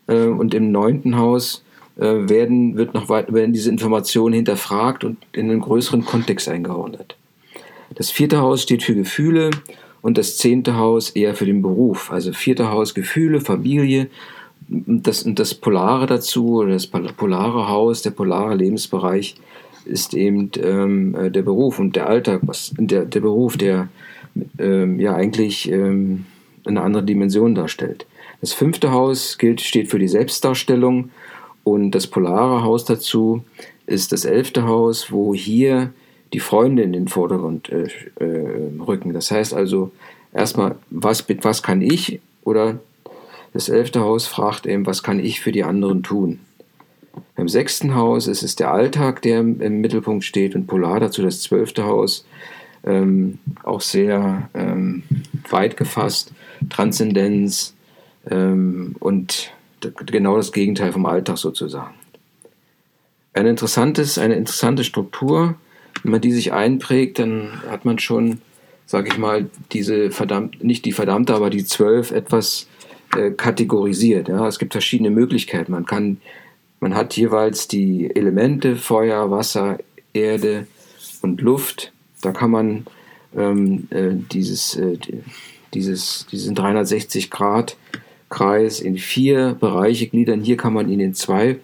äh, 0.07 0.27
und 0.27 0.55
im 0.55 0.71
neunten 0.71 1.19
Haus 1.19 1.65
äh, 1.97 2.29
werden, 2.29 2.77
wird 2.77 2.95
noch 2.95 3.09
weit, 3.09 3.33
werden 3.33 3.53
diese 3.53 3.71
Informationen 3.71 4.35
hinterfragt 4.35 5.05
und 5.05 5.19
in 5.33 5.51
einen 5.51 5.61
größeren 5.61 6.05
Kontext 6.05 6.49
eingeordnet. 6.49 7.17
Das 7.95 8.11
vierte 8.11 8.39
Haus 8.39 8.63
steht 8.63 8.85
für 8.85 8.95
Gefühle 8.95 9.51
und 10.03 10.19
das 10.19 10.37
zehnte 10.37 10.77
Haus 10.77 11.11
eher 11.11 11.35
für 11.35 11.47
den 11.47 11.63
Beruf. 11.63 12.11
Also 12.11 12.33
vierte 12.33 12.71
Haus 12.71 12.95
Gefühle, 12.95 13.41
Familie 13.41 14.09
das, 14.71 15.25
das 15.27 15.55
Polare 15.55 16.07
dazu, 16.07 16.65
das 16.65 16.87
polare 16.87 17.69
Haus, 17.69 18.03
der 18.03 18.11
polare 18.11 18.55
Lebensbereich 18.55 19.35
ist 19.85 20.15
eben 20.15 20.51
ähm, 20.63 21.15
äh, 21.15 21.31
der 21.31 21.43
Beruf 21.43 21.79
und 21.79 21.97
der 21.97 22.09
Alltag, 22.09 22.41
was, 22.43 22.73
der, 22.79 23.05
der 23.05 23.21
Beruf, 23.21 23.57
der 23.57 23.89
ähm, 24.59 25.01
ja 25.01 25.15
eigentlich 25.15 25.71
ähm, 25.71 26.27
eine 26.65 26.83
andere 26.83 27.03
Dimension 27.03 27.55
darstellt. 27.55 28.07
Das 28.41 28.53
fünfte 28.53 28.93
Haus 28.93 29.39
gilt, 29.39 29.61
steht 29.61 29.91
für 29.91 29.99
die 29.99 30.09
Selbstdarstellung 30.09 31.11
und 31.65 31.91
das 31.93 32.07
polare 32.07 32.63
Haus 32.63 32.85
dazu 32.85 33.43
ist 33.87 34.13
das 34.13 34.25
elfte 34.25 34.65
Haus, 34.65 35.11
wo 35.11 35.35
hier 35.35 35.93
die 36.33 36.41
Freunde 36.41 36.83
in 36.83 36.93
den 36.93 37.09
Vordergrund 37.09 37.71
äh, 37.71 37.89
äh, 38.21 38.71
rücken. 38.81 39.13
Das 39.13 39.31
heißt 39.31 39.55
also 39.55 39.91
erstmal, 40.33 40.77
was, 40.91 41.25
was 41.43 41.63
kann 41.63 41.81
ich 41.83 42.21
oder 42.45 42.79
das 43.53 43.69
elfte 43.69 44.01
Haus 44.01 44.27
fragt 44.27 44.67
eben, 44.67 44.87
was 44.87 45.03
kann 45.03 45.19
ich 45.19 45.41
für 45.41 45.53
die 45.53 45.65
anderen 45.65 46.03
tun? 46.03 46.41
Beim 47.35 47.49
sechsten 47.49 47.95
Haus 47.95 48.29
ist 48.29 48.43
es 48.43 48.55
der 48.55 48.71
Alltag, 48.71 49.23
der 49.23 49.41
im, 49.41 49.81
Mittelpunkt 49.81 50.25
steht 50.25 50.55
und 50.55 50.67
polar 50.67 51.01
dazu 51.01 51.23
das 51.23 51.41
zwölfte 51.41 51.85
Haus, 51.85 52.25
ähm, 52.85 53.39
auch 53.65 53.81
sehr 53.81 54.49
ähm, 54.55 55.03
weit 55.49 55.77
gefasst, 55.77 56.33
Transzendenz 56.69 57.75
ähm, 58.31 58.95
und 59.01 59.53
genau 60.07 60.37
das 60.37 60.53
Gegenteil 60.53 60.93
vom 60.93 61.07
Alltag 61.07 61.39
sozusagen. 61.39 61.95
Ein 63.33 63.47
interessantes, 63.47 64.19
eine 64.19 64.35
interessante 64.35 64.85
Struktur, 64.85 65.57
wenn 66.03 66.13
man 66.13 66.21
die 66.21 66.33
sich 66.33 66.53
einprägt, 66.53 67.19
dann 67.19 67.63
hat 67.69 67.85
man 67.85 67.99
schon, 67.99 68.41
sage 68.87 69.09
ich 69.09 69.19
mal, 69.19 69.49
diese 69.73 70.11
verdammt, 70.11 70.63
nicht 70.65 70.85
die 70.85 70.93
verdammte, 70.93 71.35
aber 71.35 71.51
die 71.51 71.65
zwölf 71.65 72.11
etwas 72.11 72.69
äh, 73.17 73.31
kategorisiert. 73.31 74.29
Ja. 74.29 74.47
Es 74.47 74.59
gibt 74.59 74.73
verschiedene 74.73 75.11
Möglichkeiten. 75.11 75.73
Man 75.73 75.87
kann, 75.87 76.19
man 76.81 76.95
hat 76.95 77.17
jeweils 77.17 77.69
die 77.69 78.15
Elemente 78.15 78.77
Feuer, 78.77 79.31
Wasser, 79.31 79.79
Erde 80.13 80.67
und 81.23 81.41
Luft. 81.41 81.93
Da 82.23 82.33
kann 82.33 82.51
man 82.51 82.87
ähm, 83.37 83.89
äh, 83.91 84.11
dieses, 84.33 84.77
äh, 84.77 84.97
dieses, 85.75 86.27
diesen 86.31 86.55
360 86.55 87.31
Grad 87.31 87.77
Kreis 88.29 88.81
in 88.81 88.97
vier 88.97 89.57
Bereiche 89.59 90.07
gliedern. 90.07 90.41
Hier 90.41 90.57
kann 90.57 90.73
man 90.73 90.89
ihn 90.89 91.01
in 91.01 91.15
zwei 91.15 91.57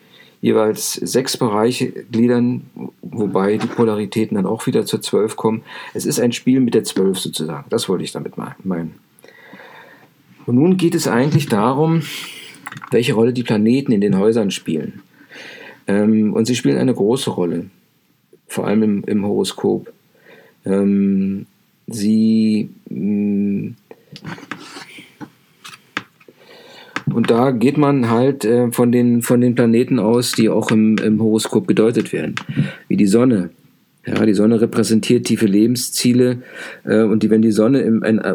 jeweils 0.47 0.93
sechs 0.93 1.37
Bereiche 1.37 1.89
gliedern, 1.91 2.71
wobei 3.03 3.57
die 3.57 3.67
Polaritäten 3.67 4.37
dann 4.37 4.47
auch 4.47 4.65
wieder 4.69 4.87
zur 4.87 5.03
zwölf 5.03 5.35
kommen. 5.35 5.63
Es 5.93 6.07
ist 6.07 6.21
ein 6.21 6.31
Spiel 6.31 6.61
mit 6.61 6.75
der 6.75 6.85
zwölf 6.85 7.19
sozusagen. 7.19 7.67
Das 7.69 7.89
wollte 7.89 8.05
ich 8.05 8.13
damit 8.13 8.35
meinen. 8.37 8.95
Und 10.47 10.55
nun 10.55 10.77
geht 10.77 10.95
es 10.95 11.09
eigentlich 11.09 11.49
darum, 11.49 12.03
welche 12.93 13.15
Rolle 13.15 13.33
die 13.33 13.43
Planeten 13.43 13.91
in 13.91 14.01
den 14.01 14.17
Häusern 14.17 14.53
spielen. 14.53 15.03
Ähm, 15.89 16.33
und 16.33 16.45
sie 16.47 16.55
spielen 16.55 16.79
eine 16.79 16.95
große 16.95 17.31
Rolle, 17.31 17.67
vor 18.47 18.69
allem 18.69 18.85
im, 18.85 19.05
im 19.05 19.27
Horoskop. 19.27 19.93
Ähm, 20.65 21.47
sie 21.89 22.71
und 27.17 27.31
da 27.31 27.51
geht 27.51 27.79
man 27.79 28.11
halt 28.11 28.45
äh, 28.45 28.71
von, 28.73 28.93
den, 28.93 29.23
von 29.23 29.41
den 29.41 29.55
Planeten 29.55 29.99
aus, 29.99 30.33
die 30.33 30.51
auch 30.51 30.71
im, 30.71 30.99
im 30.99 31.19
Horoskop 31.19 31.67
gedeutet 31.67 32.13
werden, 32.13 32.35
wie 32.89 32.99
die 32.99 33.07
Sonne, 33.07 33.49
ja, 34.07 34.27
die 34.27 34.35
Sonne 34.35 34.61
repräsentiert 34.61 35.25
tiefe 35.25 35.47
Lebensziele 35.47 36.43
äh, 36.85 37.05
und 37.05 37.23
die, 37.23 37.31
wenn 37.31 37.41
die 37.41 37.53
Sonne 37.53 37.81
im, 37.81 38.03
in, 38.03 38.19
äh, 38.19 38.35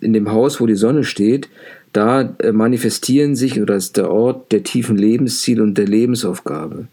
in 0.00 0.12
dem 0.12 0.32
Haus, 0.32 0.60
wo 0.60 0.66
die 0.66 0.74
Sonne 0.74 1.04
steht, 1.04 1.48
da 1.92 2.34
äh, 2.40 2.50
manifestieren 2.50 3.36
sich 3.36 3.62
oder 3.62 3.76
ist 3.76 3.96
der 3.96 4.10
Ort 4.10 4.50
der 4.50 4.64
tiefen 4.64 4.96
Lebensziele 4.96 5.62
und 5.62 5.78
der 5.78 5.86
Lebensaufgabe. 5.86 6.88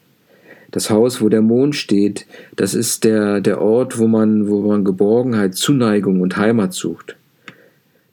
Das 0.69 0.91
Haus, 0.91 1.23
wo 1.23 1.29
der 1.29 1.41
Mond 1.41 1.75
steht, 1.75 2.27
das 2.55 2.75
ist 2.75 3.03
der, 3.03 3.41
der 3.41 3.63
Ort, 3.63 3.97
wo 3.97 4.05
man, 4.05 4.47
wo 4.47 4.61
man 4.61 4.85
Geborgenheit, 4.85 5.55
Zuneigung 5.55 6.21
und 6.21 6.37
Heimat 6.37 6.73
sucht. 6.73 7.15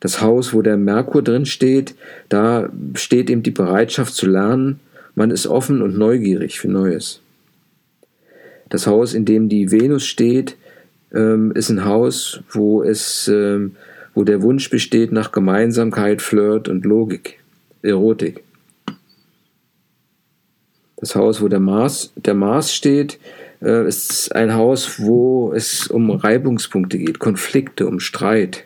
Das 0.03 0.21
Haus, 0.21 0.53
wo 0.53 0.63
der 0.63 0.77
Merkur 0.77 1.23
drin 1.23 1.47
steht, 1.47 1.95
da 2.29 2.69
steht 2.95 3.31
eben 3.31 3.45
die 3.45 3.53
Bereitschaft 3.53 4.15
zu 4.15 4.27
lernen. 4.27 4.81
Man 5.15 5.31
ist 5.31 5.47
offen 5.47 5.81
und 5.81 5.97
neugierig 5.97 6.59
für 6.59 6.67
Neues. 6.67 7.21
Das 8.69 8.89
Haus, 8.89 9.15
in 9.15 9.27
dem 9.27 9.49
die 9.49 9.71
Venus 9.71 10.05
steht, 10.05 10.57
ähm, 11.15 11.53
ist 11.53 11.71
ein 11.71 11.85
Haus, 11.85 12.41
wo 12.51 12.83
es, 12.83 13.29
ähm, 13.29 13.77
wo 14.13 14.25
der 14.25 14.43
Wunsch 14.43 14.71
besteht 14.71 15.13
nach 15.13 15.31
Gemeinsamkeit, 15.31 16.21
Flirt 16.21 16.69
und 16.69 16.85
Logik, 16.85 17.39
Erotik. 17.83 18.43
Das 20.97 21.15
Haus, 21.15 21.41
wo 21.41 21.47
der 21.47 21.61
Mars, 21.61 22.13
der 22.17 22.35
Mars 22.35 22.75
steht, 22.75 23.21
äh, 23.63 23.87
ist 23.87 24.35
ein 24.35 24.53
Haus, 24.55 24.99
wo 24.99 25.53
es 25.55 25.87
um 25.87 26.11
Reibungspunkte 26.11 26.99
geht, 26.99 27.21
Konflikte, 27.21 27.87
um 27.87 28.01
Streit. 28.01 28.65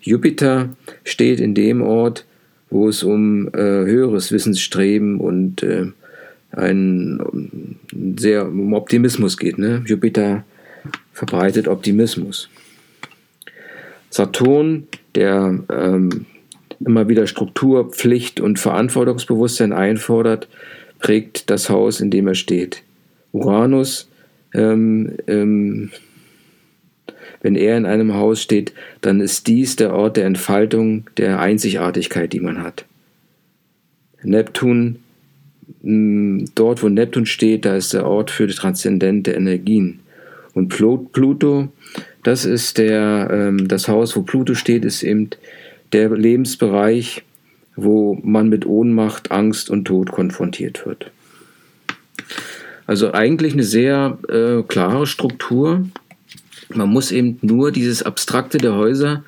Jupiter 0.00 0.70
steht 1.04 1.40
in 1.40 1.54
dem 1.54 1.82
Ort, 1.82 2.26
wo 2.70 2.88
es 2.88 3.02
um 3.02 3.48
äh, 3.48 3.58
höheres 3.58 4.32
Wissensstreben 4.32 5.18
und 5.20 5.62
äh, 5.62 5.86
ein 6.52 7.20
um, 7.20 7.76
sehr 8.16 8.46
um 8.46 8.72
Optimismus 8.72 9.36
geht. 9.36 9.58
Ne? 9.58 9.82
Jupiter 9.86 10.44
verbreitet 11.12 11.68
Optimismus. 11.68 12.48
Saturn, 14.08 14.88
der 15.14 15.60
ähm, 15.68 16.26
immer 16.84 17.08
wieder 17.08 17.26
Struktur, 17.26 17.90
Pflicht 17.90 18.40
und 18.40 18.58
Verantwortungsbewusstsein 18.58 19.72
einfordert, 19.72 20.48
prägt 20.98 21.50
das 21.50 21.70
Haus, 21.70 22.00
in 22.00 22.10
dem 22.10 22.26
er 22.26 22.34
steht. 22.34 22.82
Uranus 23.32 24.08
ähm, 24.54 25.16
ähm, 25.26 25.90
wenn 27.40 27.56
er 27.56 27.76
in 27.76 27.86
einem 27.86 28.14
Haus 28.14 28.42
steht, 28.42 28.72
dann 29.00 29.20
ist 29.20 29.46
dies 29.46 29.76
der 29.76 29.94
Ort 29.94 30.16
der 30.16 30.26
Entfaltung 30.26 31.04
der 31.16 31.40
Einzigartigkeit, 31.40 32.32
die 32.32 32.40
man 32.40 32.62
hat. 32.62 32.84
Neptun, 34.22 34.96
mm, 35.82 36.44
dort 36.54 36.82
wo 36.82 36.88
Neptun 36.88 37.26
steht, 37.26 37.64
da 37.64 37.76
ist 37.76 37.92
der 37.92 38.06
Ort 38.06 38.30
für 38.30 38.46
die 38.46 38.54
transzendente 38.54 39.32
Energien. 39.32 40.00
Und 40.52 40.68
Pluto, 40.68 41.68
das 42.22 42.44
ist 42.44 42.78
der, 42.78 43.28
ähm, 43.32 43.68
das 43.68 43.88
Haus, 43.88 44.16
wo 44.16 44.22
Pluto 44.22 44.54
steht, 44.54 44.84
ist 44.84 45.02
eben 45.02 45.30
der 45.92 46.10
Lebensbereich, 46.10 47.22
wo 47.76 48.18
man 48.22 48.48
mit 48.48 48.66
Ohnmacht, 48.66 49.30
Angst 49.30 49.70
und 49.70 49.86
Tod 49.86 50.10
konfrontiert 50.10 50.84
wird. 50.86 51.10
Also 52.86 53.12
eigentlich 53.12 53.52
eine 53.52 53.62
sehr 53.62 54.18
äh, 54.28 54.62
klare 54.62 55.06
Struktur, 55.06 55.86
man 56.74 56.88
muss 56.88 57.12
eben 57.12 57.38
nur 57.42 57.72
dieses 57.72 58.02
Abstrakte 58.02 58.58
der 58.58 58.74
Häuser 58.74 59.24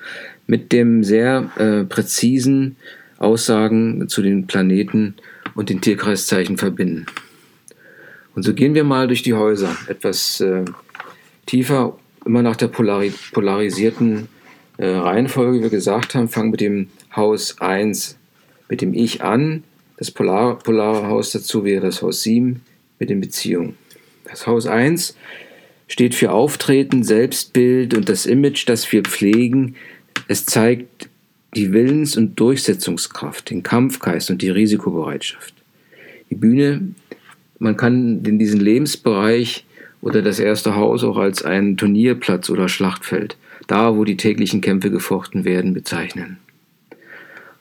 mit 0.47 0.73
dem 0.73 1.03
sehr 1.05 1.51
äh, 1.57 1.85
präzisen 1.85 2.77
Aussagen 3.19 4.09
zu 4.09 4.23
den 4.23 4.47
Planeten 4.47 5.15
und 5.55 5.71
den 5.71 5.81
Tierkreiszeichen 5.81 6.59
verbinden. 6.59 7.07
Und 8.35 8.43
so 8.43 8.55
gehen 8.55 8.75
wir 8.75 8.85
mal 8.85 9.07
durch 9.07 9.23
die 9.23 9.35
Häuser 9.35 9.77
etwas 9.89 10.41
äh, 10.41 10.65
tiefer, 11.47 11.97
immer 12.25 12.43
nach 12.43 12.57
der 12.57 12.69
polari 12.69 13.13
polarisierten 13.33 14.29
äh, 14.79 14.87
Reihenfolge, 14.87 15.59
wie 15.59 15.63
wir 15.63 15.71
gesagt 15.71 16.15
haben, 16.15 16.29
fangen 16.29 16.51
mit 16.51 16.61
dem 16.61 16.89
Haus 17.15 17.61
1 17.61 18.17
mit 18.69 18.81
dem 18.81 18.95
Ich 18.95 19.23
an. 19.23 19.65
Das 19.99 20.11
polar 20.11 20.59
polare 20.59 21.07
Haus 21.07 21.31
dazu 21.33 21.65
wäre 21.65 21.87
das 21.87 22.03
Haus 22.03 22.23
7 22.23 22.63
mit 22.99 23.11
den 23.11 23.21
Beziehungen. 23.21 23.77
Das 24.25 24.47
Haus 24.47 24.67
1 24.67 25.17
steht 25.93 26.15
für 26.15 26.33
Auftreten, 26.33 27.05
Selbstbild 27.05 27.93
und 27.93 28.09
das 28.09 28.25
Image, 28.25 28.67
das 28.67 28.91
wir 28.91 29.03
pflegen. 29.03 29.75
Es 30.27 30.47
zeigt 30.47 31.11
die 31.55 31.75
Willens- 31.75 32.17
und 32.17 32.41
Durchsetzungskraft, 32.41 33.51
den 33.51 33.63
Kampfgeist 33.63 34.31
und 34.31 34.41
die 34.41 34.49
Risikobereitschaft. 34.49 35.53
Die 36.31 36.35
Bühne, 36.35 36.95
man 37.59 37.77
kann 37.77 38.25
in 38.25 38.39
diesen 38.39 38.59
Lebensbereich 38.59 39.67
oder 40.01 40.23
das 40.23 40.39
erste 40.39 40.77
Haus 40.77 41.05
auch 41.05 41.19
als 41.19 41.43
einen 41.43 41.77
Turnierplatz 41.77 42.49
oder 42.49 42.71
Schlachtfeld, 42.71 43.37
da 43.67 43.95
wo 43.95 44.05
die 44.05 44.17
täglichen 44.17 44.63
Kämpfe 44.63 44.91
gefochten 44.91 45.45
werden, 45.45 45.75
bezeichnen. 45.75 46.39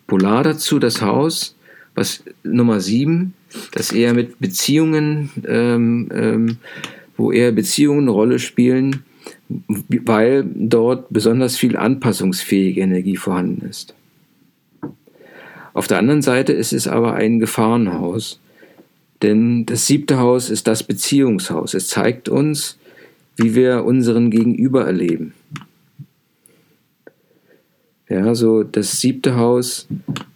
Polar 0.07 0.43
dazu 0.43 0.79
das 0.79 1.01
Haus, 1.01 1.57
was 1.95 2.23
Nummer 2.43 2.79
sieben, 2.79 3.33
das 3.73 3.91
eher 3.91 4.13
mit 4.13 4.39
Beziehungen 4.39 5.31
ähm, 5.45 6.09
ähm, 6.13 6.57
wo 7.21 7.31
eher 7.31 7.51
Beziehungen 7.51 8.01
eine 8.01 8.11
Rolle 8.11 8.39
spielen, 8.39 9.03
weil 9.47 10.43
dort 10.55 11.07
besonders 11.11 11.57
viel 11.57 11.77
anpassungsfähige 11.77 12.81
Energie 12.81 13.15
vorhanden 13.15 13.67
ist. 13.69 13.93
Auf 15.73 15.87
der 15.87 15.99
anderen 15.99 16.21
Seite 16.21 16.51
ist 16.51 16.73
es 16.73 16.87
aber 16.87 17.13
ein 17.13 17.39
Gefahrenhaus, 17.39 18.39
denn 19.21 19.65
das 19.67 19.85
siebte 19.85 20.17
Haus 20.17 20.49
ist 20.49 20.67
das 20.67 20.83
Beziehungshaus. 20.83 21.75
Es 21.75 21.87
zeigt 21.87 22.27
uns, 22.27 22.77
wie 23.37 23.55
wir 23.55 23.85
unseren 23.85 24.31
Gegenüber 24.31 24.85
erleben. 24.85 25.33
Ja, 28.09 28.35
so 28.35 28.63
das 28.63 28.99
siebte 28.99 29.37
Haus 29.37 29.87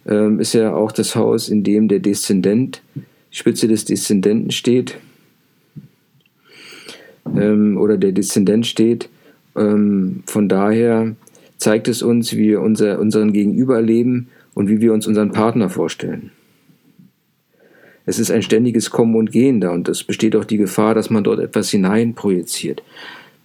ähm, 0.06 0.40
ist 0.40 0.54
ja 0.54 0.74
auch 0.74 0.92
das 0.92 1.14
Haus, 1.16 1.48
in 1.48 1.62
dem 1.64 1.88
der 1.88 1.98
Deszendent, 1.98 2.80
Spitze 3.30 3.68
des 3.68 3.84
Deszendenten 3.84 4.50
steht 4.50 4.96
ähm, 7.36 7.78
oder 7.78 7.96
der 7.96 8.12
Deszendent 8.12 8.66
steht. 8.66 9.08
Ähm, 9.56 10.22
von 10.26 10.48
daher 10.48 11.14
zeigt 11.58 11.88
es 11.88 12.02
uns, 12.02 12.32
wie 12.34 12.48
wir 12.48 12.60
unser, 12.60 12.98
unseren 12.98 13.32
Gegenüber 13.32 13.76
erleben 13.76 14.28
und 14.54 14.68
wie 14.68 14.80
wir 14.80 14.92
uns 14.92 15.06
unseren 15.06 15.32
Partner 15.32 15.68
vorstellen. 15.68 16.30
Es 18.04 18.20
ist 18.20 18.30
ein 18.30 18.42
ständiges 18.42 18.90
Kommen 18.90 19.16
und 19.16 19.32
Gehen 19.32 19.60
da 19.60 19.70
und 19.70 19.88
es 19.88 20.04
besteht 20.04 20.36
auch 20.36 20.44
die 20.44 20.58
Gefahr, 20.58 20.94
dass 20.94 21.10
man 21.10 21.24
dort 21.24 21.40
etwas 21.40 21.70
hineinprojiziert. 21.70 22.82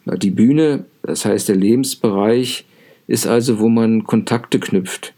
Die 0.05 0.29
Bühne, 0.29 0.85
das 1.01 1.25
heißt 1.25 1.49
der 1.49 1.55
Lebensbereich, 1.55 2.65
ist 3.07 3.27
also, 3.27 3.59
wo 3.59 3.69
man 3.69 4.03
Kontakte 4.03 4.59
knüpft. 4.59 5.13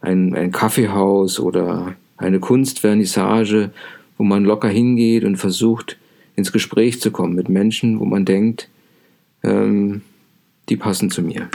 Ein, 0.00 0.34
ein 0.34 0.52
Kaffeehaus 0.52 1.40
oder 1.40 1.96
eine 2.16 2.38
Kunstvernissage, 2.38 3.70
wo 4.16 4.24
man 4.24 4.44
locker 4.44 4.68
hingeht 4.68 5.24
und 5.24 5.36
versucht, 5.36 5.98
ins 6.36 6.52
Gespräch 6.52 7.00
zu 7.00 7.10
kommen 7.10 7.34
mit 7.34 7.48
Menschen, 7.48 7.98
wo 7.98 8.04
man 8.04 8.24
denkt, 8.24 8.68
ähm, 9.42 10.02
die 10.68 10.76
passen 10.76 11.10
zu 11.10 11.22
mir. 11.22 11.48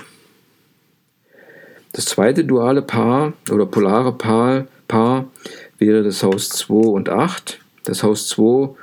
Das 1.93 2.05
zweite 2.05 2.45
duale 2.45 2.81
Paar 2.81 3.33
oder 3.51 3.65
polare 3.65 4.13
Paar, 4.13 4.67
Paar 4.87 5.29
wäre 5.77 6.03
das 6.03 6.23
Haus 6.23 6.49
2 6.49 6.73
und 6.73 7.09
8. 7.09 7.59
Das 7.83 8.03
Haus 8.03 8.27
2 8.29 8.75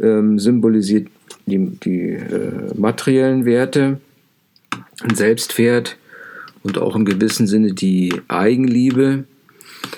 ähm, 0.00 0.38
symbolisiert 0.38 1.08
die, 1.46 1.58
die 1.58 2.10
äh, 2.10 2.72
materiellen 2.74 3.44
Werte, 3.44 4.00
ein 5.02 5.14
Selbstwert 5.14 5.96
und 6.62 6.78
auch 6.78 6.94
im 6.94 7.04
gewissen 7.04 7.46
Sinne 7.46 7.72
die 7.72 8.14
Eigenliebe, 8.28 9.24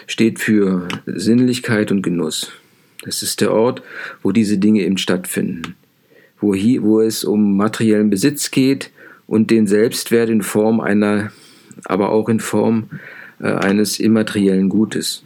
steht 0.07 0.41
für 0.41 0.89
Sinnlichkeit 1.07 1.93
und 1.93 2.03
Genuss. 2.03 2.53
Das 3.05 3.23
ist 3.23 3.41
der 3.41 3.53
Ort, 3.53 3.83
wo 4.23 4.33
diese 4.33 4.59
Dinge 4.59 4.83
eben 4.83 4.99
stattfinden, 4.99 5.75
wo, 6.41 6.55
hier, 6.55 6.83
wo 6.83 7.01
es 7.01 7.23
um 7.25 7.57
materiellen 7.57 8.11
Besitz 8.11 8.51
geht 8.51 8.91
und 9.27 9.51
den 9.51 9.67
Selbstwert 9.67 10.31
in 10.31 10.43
Form 10.43 10.81
einer, 10.81 11.33
aber 11.85 12.11
auch 12.11 12.29
in 12.29 12.41
Form 12.41 12.89
äh, 13.41 13.49
eines 13.49 14.01
immateriellen 14.01 14.69
Gutes. 14.69 15.23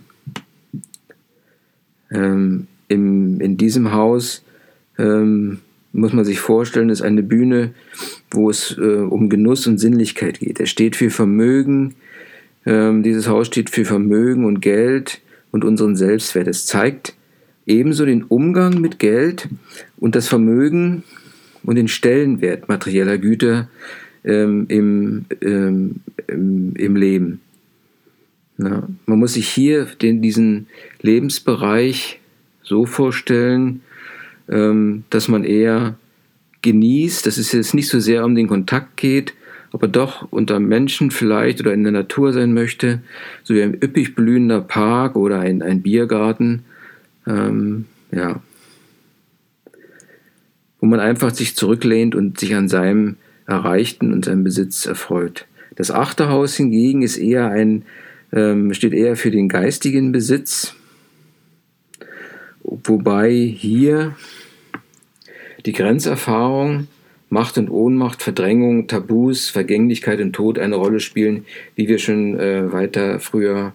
Ähm, 2.11 2.67
im, 2.89 3.41
in 3.41 3.57
diesem 3.57 3.93
Haus 3.93 4.43
ähm, 4.99 5.61
muss 5.93 6.13
man 6.13 6.25
sich 6.25 6.41
vorstellen, 6.41 6.91
ist 6.91 7.03
eine 7.03 7.23
Bühne, 7.23 7.75
wo 8.31 8.51
es 8.51 8.77
äh, 8.79 8.81
um 8.81 9.29
Genuss 9.29 9.67
und 9.67 9.79
Sinnlichkeit 9.79 10.41
geht. 10.41 10.61
Es 10.61 10.71
steht 10.71 10.97
für 10.97 11.11
Vermögen, 11.11 11.95
ähm, 12.67 13.03
dieses 13.03 13.29
Haus 13.29 13.47
steht 13.47 13.71
für 13.71 13.85
Vermögen 13.85 14.45
und 14.45 14.61
Geld 14.61 15.21
und 15.51 15.65
unseren 15.65 15.97
Selbstwert. 15.97 16.49
Es 16.49 16.67
zeigt, 16.67 17.15
ebenso 17.69 18.05
den 18.05 18.25
Umgang 18.25 18.81
mit 18.81 18.99
Geld 18.99 19.49
und 19.99 20.15
das 20.15 20.29
Vermögen 20.29 21.05
und 21.63 21.77
den 21.77 21.89
Stellenwert 21.89 22.69
materieller 22.69 23.19
Güter 23.19 23.69
ähm, 24.25 24.67
im, 24.69 25.27
ähm, 25.43 25.97
im, 26.27 26.75
im, 26.75 26.97
Leben. 26.97 27.41
Ja, 28.59 28.89
man 29.07 29.19
muss 29.19 29.35
sich 29.35 29.49
hier 29.49 29.85
den, 29.85 30.23
diesen 30.23 30.67
Lebensbereich 31.03 32.21
so 32.63 32.87
vorstellen, 32.87 33.83
ähm, 34.49 35.05
dass 35.11 35.29
man 35.29 35.45
eher 35.45 35.97
genießt, 36.63 37.27
dass 37.27 37.39
es 37.39 37.53
jetzt 37.53 37.75
nicht 37.75 37.89
so 37.89 38.01
sehr 38.01 38.25
um 38.25 38.35
den 38.35 38.49
Kontakt 38.49 38.97
geht, 38.97 39.35
aber 39.73 39.87
doch 39.87 40.27
unter 40.31 40.59
Menschen 40.59 41.11
vielleicht 41.11 41.61
oder 41.61 41.75
in 41.75 41.83
der 41.83 41.93
Natur 41.93 42.33
sein 42.33 42.55
möchte, 42.55 43.01
so 43.45 43.55
wie 43.55 43.63
ein 43.63 43.75
üppig 43.75 44.15
blühender 44.15 44.61
Park 44.61 45.17
oder 45.17 45.41
ein, 45.41 45.63
ein 45.63 45.83
Biergarten, 45.83 46.65
ähm, 47.29 47.85
ja, 48.11 48.41
wo 50.81 50.87
man 50.87 51.01
einfach 51.01 51.35
sich 51.35 51.57
zurücklehnt 51.57 52.15
und 52.15 52.41
sich 52.41 52.55
an 52.55 52.69
seinem 52.69 53.17
Erreichten 53.47 54.13
und 54.13 54.25
seinem 54.25 54.45
Besitz 54.45 54.87
erfreut. 54.87 55.47
Das 55.77 55.91
achte 55.91 56.29
Haus 56.29 56.57
hingegen 56.57 57.03
ist 57.03 57.19
eher 57.19 57.51
ein, 57.51 57.85
ähm, 58.33 58.73
steht 58.75 58.93
eher 58.93 59.17
für 59.17 59.31
den 59.31 59.49
geistigen 59.49 60.13
Besitz, 60.13 60.75
wobei 62.63 63.33
hier 63.33 64.17
die 65.67 65.73
Grenzerfahrung, 65.73 66.89
Macht 67.31 67.59
und 67.59 67.69
Ohnmacht, 67.69 68.23
Verdrängung, 68.23 68.87
Tabus, 68.87 69.51
Vergänglichkeit 69.51 70.21
und 70.21 70.33
Tod 70.33 70.59
eine 70.59 70.77
Rolle 70.77 70.99
spielen, 70.99 71.45
wie 71.75 71.87
wir 71.87 71.99
schon 71.99 72.39
äh, 72.39 72.73
weiter 72.73 73.21
früher 73.21 73.75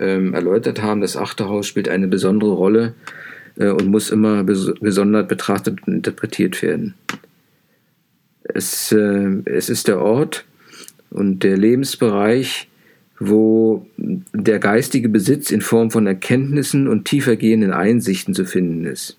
ähm, 0.00 0.34
erläutert 0.34 0.82
haben. 0.82 1.00
Das 1.00 1.16
achte 1.16 1.48
Haus 1.48 1.66
spielt 1.66 1.88
eine 1.88 2.08
besondere 2.08 2.52
Rolle 2.52 2.94
äh, 3.56 3.68
und 3.68 3.86
muss 3.86 4.10
immer 4.10 4.42
bes 4.42 4.72
besonders 4.80 5.28
betrachtet 5.28 5.86
und 5.86 5.94
interpretiert 5.94 6.60
werden. 6.62 6.94
Es, 8.42 8.90
äh, 8.92 9.42
es 9.44 9.68
ist 9.68 9.86
der 9.86 10.00
Ort 10.00 10.44
und 11.10 11.42
der 11.42 11.56
Lebensbereich, 11.56 12.68
wo 13.18 13.86
der 13.98 14.58
geistige 14.58 15.08
Besitz 15.08 15.50
in 15.50 15.60
Form 15.60 15.90
von 15.90 16.06
Erkenntnissen 16.06 16.88
und 16.88 17.04
tiefergehenden 17.04 17.72
Einsichten 17.72 18.34
zu 18.34 18.46
finden 18.46 18.86
ist. 18.86 19.18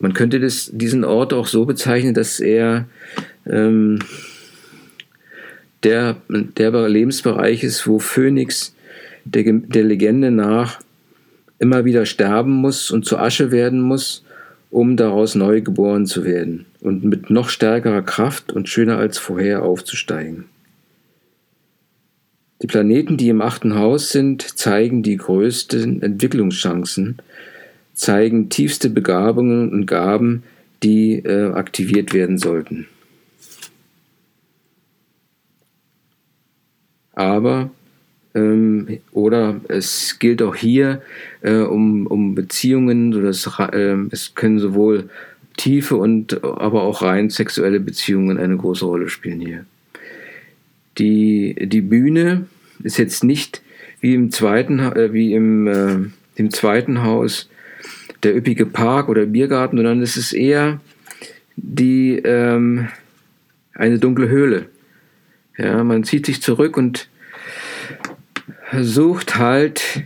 Man 0.00 0.14
könnte 0.14 0.40
das, 0.40 0.70
diesen 0.72 1.04
Ort 1.04 1.32
auch 1.32 1.46
so 1.46 1.66
bezeichnen, 1.66 2.14
dass 2.14 2.40
er 2.40 2.88
ähm, 3.46 4.00
der, 5.82 6.16
der 6.28 6.88
Lebensbereich 6.88 7.62
ist, 7.62 7.86
wo 7.86 7.98
Phönix 7.98 8.74
der, 9.24 9.52
der 9.52 9.84
Legende 9.84 10.30
nach 10.30 10.80
immer 11.58 11.84
wieder 11.84 12.06
sterben 12.06 12.52
muss 12.52 12.90
und 12.90 13.04
zu 13.04 13.18
Asche 13.18 13.50
werden 13.50 13.80
muss, 13.80 14.24
um 14.70 14.96
daraus 14.96 15.34
neu 15.34 15.60
geboren 15.60 16.06
zu 16.06 16.24
werden 16.24 16.66
und 16.80 17.04
mit 17.04 17.30
noch 17.30 17.48
stärkerer 17.48 18.02
Kraft 18.02 18.52
und 18.52 18.68
schöner 18.68 18.98
als 18.98 19.18
vorher 19.18 19.62
aufzusteigen. 19.62 20.46
Die 22.62 22.66
Planeten, 22.66 23.16
die 23.16 23.28
im 23.28 23.40
achten 23.40 23.74
Haus 23.74 24.10
sind, 24.10 24.42
zeigen 24.42 25.02
die 25.02 25.16
größten 25.16 26.02
Entwicklungschancen, 26.02 27.18
zeigen 27.94 28.48
tiefste 28.48 28.90
Begabungen 28.90 29.72
und 29.72 29.86
Gaben, 29.86 30.42
die 30.82 31.16
äh, 31.16 31.52
aktiviert 31.52 32.12
werden 32.12 32.38
sollten. 32.38 32.86
Aber 37.14 37.70
ähm, 38.34 38.98
oder 39.12 39.60
es 39.68 40.18
gilt 40.18 40.42
auch 40.42 40.54
hier 40.54 41.02
äh, 41.42 41.58
um, 41.58 42.06
um 42.06 42.34
Beziehungen, 42.34 43.12
so 43.12 43.20
dass, 43.20 43.46
äh, 43.72 43.96
es 44.10 44.34
können 44.34 44.58
sowohl 44.58 45.08
tiefe 45.56 45.96
und 45.96 46.42
aber 46.44 46.82
auch 46.82 47.02
rein 47.02 47.28
sexuelle 47.30 47.80
Beziehungen 47.80 48.38
eine 48.38 48.56
große 48.56 48.84
Rolle 48.84 49.08
spielen 49.08 49.40
hier. 49.40 49.66
Die, 50.98 51.56
die 51.60 51.80
Bühne 51.80 52.46
ist 52.82 52.98
jetzt 52.98 53.24
nicht 53.24 53.62
wie 54.00 54.14
im 54.14 54.30
zweiten, 54.30 54.78
äh, 54.78 55.12
wie 55.12 55.34
im, 55.34 55.66
äh, 55.66 55.96
im 56.36 56.50
zweiten 56.50 57.02
Haus 57.02 57.48
der 58.22 58.36
üppige 58.36 58.66
Park 58.66 59.08
oder 59.08 59.26
Biergarten, 59.26 59.76
sondern 59.76 60.02
es 60.02 60.16
ist 60.16 60.32
eher 60.32 60.80
die, 61.56 62.16
ähm, 62.16 62.88
eine 63.74 63.98
dunkle 63.98 64.28
Höhle. 64.28 64.66
Ja, 65.58 65.84
man 65.84 66.04
zieht 66.04 66.26
sich 66.26 66.40
zurück 66.42 66.76
und 66.76 67.08
versucht 68.70 69.36
halt 69.36 70.04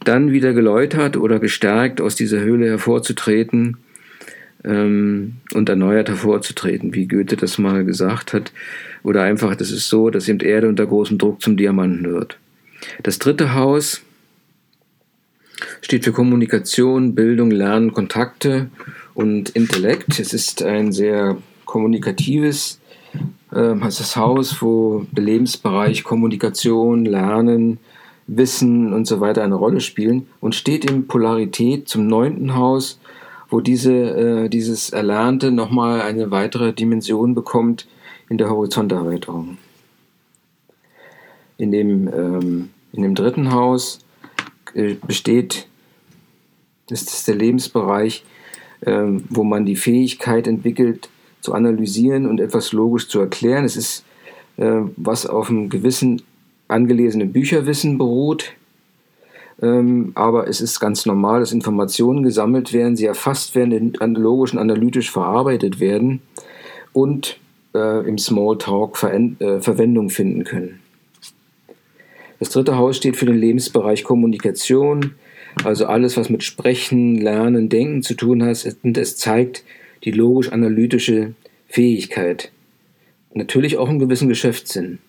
dann 0.00 0.32
wieder 0.32 0.52
geläutert 0.52 1.16
oder 1.16 1.38
gestärkt 1.38 2.00
aus 2.00 2.16
dieser 2.16 2.40
Höhle 2.40 2.66
hervorzutreten 2.66 3.76
ähm, 4.64 5.34
und 5.54 5.68
erneuert 5.68 6.08
hervorzutreten, 6.08 6.94
wie 6.94 7.06
Goethe 7.06 7.36
das 7.36 7.58
mal 7.58 7.84
gesagt 7.84 8.32
hat. 8.32 8.52
Oder 9.04 9.22
einfach, 9.22 9.54
das 9.54 9.70
ist 9.70 9.88
so, 9.88 10.10
dass 10.10 10.28
eben 10.28 10.40
Erde 10.40 10.68
unter 10.68 10.84
großem 10.84 11.16
Druck 11.16 11.40
zum 11.40 11.56
Diamanten 11.56 12.12
wird. 12.12 12.38
Das 13.04 13.20
dritte 13.20 13.54
Haus 13.54 14.02
steht 15.80 16.04
für 16.04 16.12
Kommunikation, 16.12 17.14
Bildung, 17.14 17.52
Lernen, 17.52 17.92
Kontakte 17.92 18.68
und 19.14 19.50
Intellekt. 19.50 20.18
Es 20.18 20.34
ist 20.34 20.62
ein 20.64 20.90
sehr 20.92 21.38
kommunikatives 21.64 22.80
äh, 23.50 23.74
das 23.80 24.16
Haus, 24.16 24.60
wo 24.60 25.06
der 25.12 25.24
Lebensbereich 25.24 26.04
Kommunikation, 26.04 27.04
Lernen, 27.04 27.78
Wissen 28.26 28.92
und 28.92 29.06
so 29.06 29.20
weiter 29.20 29.44
eine 29.44 29.54
Rolle 29.54 29.80
spielen 29.80 30.26
und 30.40 30.54
steht 30.54 30.84
in 30.84 31.06
Polarität 31.06 31.88
zum 31.88 32.06
neunten 32.06 32.56
Haus, 32.56 32.98
wo 33.48 33.60
diese, 33.60 33.92
äh, 33.92 34.48
dieses 34.48 34.90
Erlernte 34.90 35.52
nochmal 35.52 36.02
eine 36.02 36.30
weitere 36.30 36.72
Dimension 36.72 37.34
bekommt 37.34 37.86
in 38.28 38.38
der 38.38 38.50
Horizonterweiterung. 38.50 39.58
In 41.58 41.70
dem, 41.70 42.08
ähm, 42.08 42.70
in 42.92 43.02
dem 43.02 43.14
dritten 43.14 43.52
Haus 43.52 44.00
äh, 44.74 44.94
besteht, 44.94 45.68
ist 46.90 47.28
der 47.28 47.36
Lebensbereich, 47.36 48.24
äh, 48.80 49.04
wo 49.28 49.44
man 49.44 49.64
die 49.64 49.76
Fähigkeit 49.76 50.46
entwickelt, 50.46 51.08
zu 51.46 51.54
analysieren 51.54 52.26
und 52.26 52.40
etwas 52.40 52.72
logisch 52.72 53.08
zu 53.08 53.20
erklären. 53.20 53.64
Es 53.64 53.76
ist, 53.76 54.04
äh, 54.56 54.80
was 54.96 55.26
auf 55.26 55.48
einem 55.48 55.68
gewissen 55.68 56.22
angelesenen 56.66 57.32
Bücherwissen 57.32 57.98
beruht. 57.98 58.52
Ähm, 59.62 60.10
aber 60.16 60.48
es 60.48 60.60
ist 60.60 60.80
ganz 60.80 61.06
normal, 61.06 61.40
dass 61.40 61.52
Informationen 61.52 62.24
gesammelt 62.24 62.72
werden, 62.72 62.96
sie 62.96 63.06
erfasst 63.06 63.54
werden, 63.54 63.92
logisch 64.16 64.52
und 64.52 64.58
analytisch 64.58 65.10
verarbeitet 65.12 65.78
werden 65.78 66.20
und 66.92 67.38
äh, 67.74 68.06
im 68.06 68.18
Smalltalk 68.18 69.00
äh, 69.04 69.60
Verwendung 69.60 70.10
finden 70.10 70.42
können. 70.42 70.80
Das 72.40 72.50
dritte 72.50 72.76
Haus 72.76 72.96
steht 72.96 73.16
für 73.16 73.24
den 73.24 73.38
Lebensbereich 73.38 74.02
Kommunikation, 74.02 75.14
also 75.64 75.86
alles, 75.86 76.16
was 76.16 76.28
mit 76.28 76.42
Sprechen, 76.42 77.20
Lernen, 77.20 77.68
Denken 77.68 78.02
zu 78.02 78.14
tun 78.14 78.42
hat. 78.42 78.76
Und 78.82 78.98
es 78.98 79.16
zeigt 79.16 79.64
die 80.06 80.12
logisch-analytische 80.12 81.34
Fähigkeit. 81.68 82.52
Natürlich 83.34 83.76
auch 83.76 83.90
einen 83.90 83.98
gewissen 83.98 84.28
Geschäftssinn. 84.28 85.00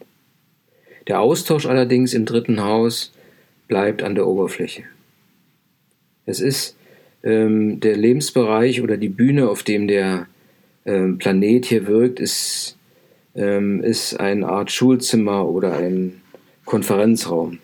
Der 1.07 1.21
Austausch 1.21 1.65
allerdings 1.65 2.13
im 2.13 2.25
dritten 2.25 2.61
Haus 2.61 3.13
bleibt 3.69 4.03
an 4.03 4.15
der 4.15 4.27
Oberfläche. 4.27 4.83
Es 6.25 6.41
ist 6.41 6.75
ähm, 7.23 7.79
der 7.79 7.95
Lebensbereich 7.95 8.81
oder 8.81 8.97
die 8.97 9.07
Bühne, 9.07 9.49
auf 9.49 9.63
dem 9.63 9.87
der 9.87 10.27
ähm, 10.85 11.19
Planet 11.19 11.65
hier 11.65 11.87
wirkt, 11.87 12.19
ist, 12.19 12.77
ähm, 13.35 13.81
ist 13.81 14.19
eine 14.19 14.47
Art 14.49 14.71
Schulzimmer 14.71 15.47
oder 15.47 15.77
ein 15.77 16.21
Konferenzraum, 16.65 17.59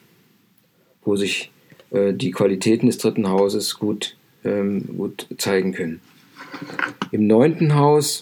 wo 1.04 1.16
sich 1.16 1.52
äh, 1.92 2.14
die 2.14 2.32
Qualitäten 2.32 2.88
des 2.88 3.00
dritten 3.00 3.28
Hauses 3.28 3.80
gut, 3.80 4.16
ähm, 4.46 4.86
gut 4.98 5.28
zeigen 5.38 5.74
können. 5.74 6.00
Im 7.12 7.28
neunten 7.28 7.76
Haus, 7.76 8.22